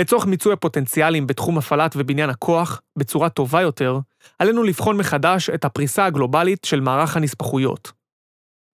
לצורך 0.00 0.26
מיצוי 0.26 0.52
הפוטנציאלים 0.52 1.26
בתחום 1.26 1.58
הפעלת 1.58 1.94
ובניין 1.96 2.30
הכוח 2.30 2.80
בצורה 2.98 3.28
טובה 3.28 3.62
יותר, 3.62 3.98
עלינו 4.38 4.62
לבחון 4.62 4.96
מחדש 4.96 5.50
את 5.50 5.64
הפריסה 5.64 6.04
הגלובלית 6.04 6.64
של 6.64 6.80
מערך 6.80 7.16
הנספחויות. 7.16 7.92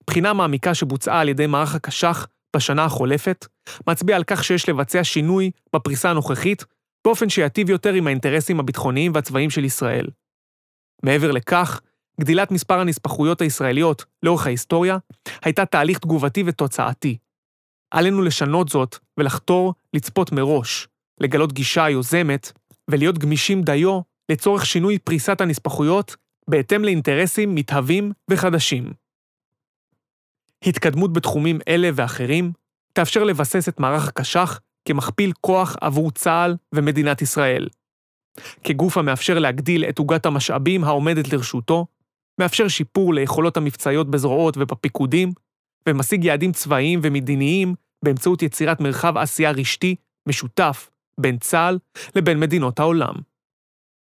בחינה 0.07 0.33
מעמיקה 0.33 0.75
שבוצעה 0.75 1.21
על 1.21 1.29
ידי 1.29 1.47
מערך 1.47 1.75
הקש"ח 1.75 2.27
בשנה 2.57 2.85
החולפת, 2.85 3.47
מצביע 3.87 4.17
על 4.17 4.25
כך 4.25 4.45
שיש 4.45 4.69
לבצע 4.69 5.05
שינוי 5.05 5.51
בפריסה 5.77 6.11
הנוכחית, 6.11 6.65
באופן 7.05 7.29
שיטיב 7.29 7.71
יותר 7.71 7.93
עם 7.93 8.07
האינטרסים 8.07 8.61
הביטחוניים 8.61 9.13
והצבאיים 9.15 9.51
של 9.51 9.65
ישראל. 9.65 10.07
מעבר 11.03 11.31
לכך, 11.31 11.81
גדילת 12.21 12.51
מספר 12.51 12.81
הנספחויות 12.81 13.41
הישראליות 13.41 14.05
לאורך 14.23 14.47
ההיסטוריה 14.47 14.99
הייתה 15.43 15.67
תהליך 15.67 15.99
תגובתי 15.99 16.43
ותוצאתי. 16.47 17.17
עלינו 17.91 18.23
לשנות 18.23 18.69
זאת 18.69 18.99
ולחתור 19.19 19.75
לצפות 19.95 20.33
מראש, 20.33 20.89
לגלות 21.21 21.53
גישה 21.53 21.89
יוזמת 21.89 22.53
ולהיות 22.89 23.19
גמישים 23.19 23.63
דיו 23.63 24.01
לצורך 24.29 24.67
שינוי 24.67 24.99
פריסת 24.99 25.41
הנספחויות 25.41 26.17
בהתאם 26.49 26.85
לאינטרסים 26.85 27.55
מתהווים 27.55 28.13
וחדשים. 28.31 28.93
התקדמות 30.63 31.13
בתחומים 31.13 31.59
אלה 31.69 31.91
ואחרים 31.95 32.53
תאפשר 32.93 33.25
לבסס 33.25 33.69
את 33.69 33.81
מערך 33.81 34.09
הקש"ח 34.09 34.61
כמכפיל 34.85 35.33
כוח 35.41 35.77
עבור 35.81 36.11
צה"ל 36.11 36.57
ומדינת 36.75 37.23
ישראל. 37.23 37.69
כגוף 38.65 38.99
המאפשר 38.99 39.39
להגדיל 39.39 39.85
את 39.85 39.99
עוגת 39.99 40.27
המשאבים 40.27 40.85
העומדת 40.85 41.33
לרשותו, 41.33 41.87
מאפשר 42.41 42.69
שיפור 42.69 43.15
ליכולות 43.15 43.57
המבצעיות 43.57 44.11
בזרועות 44.11 44.57
ובפיקודים, 44.57 45.33
ומשיג 45.89 46.25
יעדים 46.25 46.53
צבאיים 46.53 47.01
ומדיניים 47.03 47.75
באמצעות 48.05 48.43
יצירת 48.43 48.81
מרחב 48.81 49.17
עשייה 49.17 49.51
רשתי 49.51 49.97
משותף 50.29 50.91
בין 51.21 51.39
צה"ל 51.39 51.79
לבין 52.17 52.41
מדינות 52.41 52.81
העולם. 52.81 53.15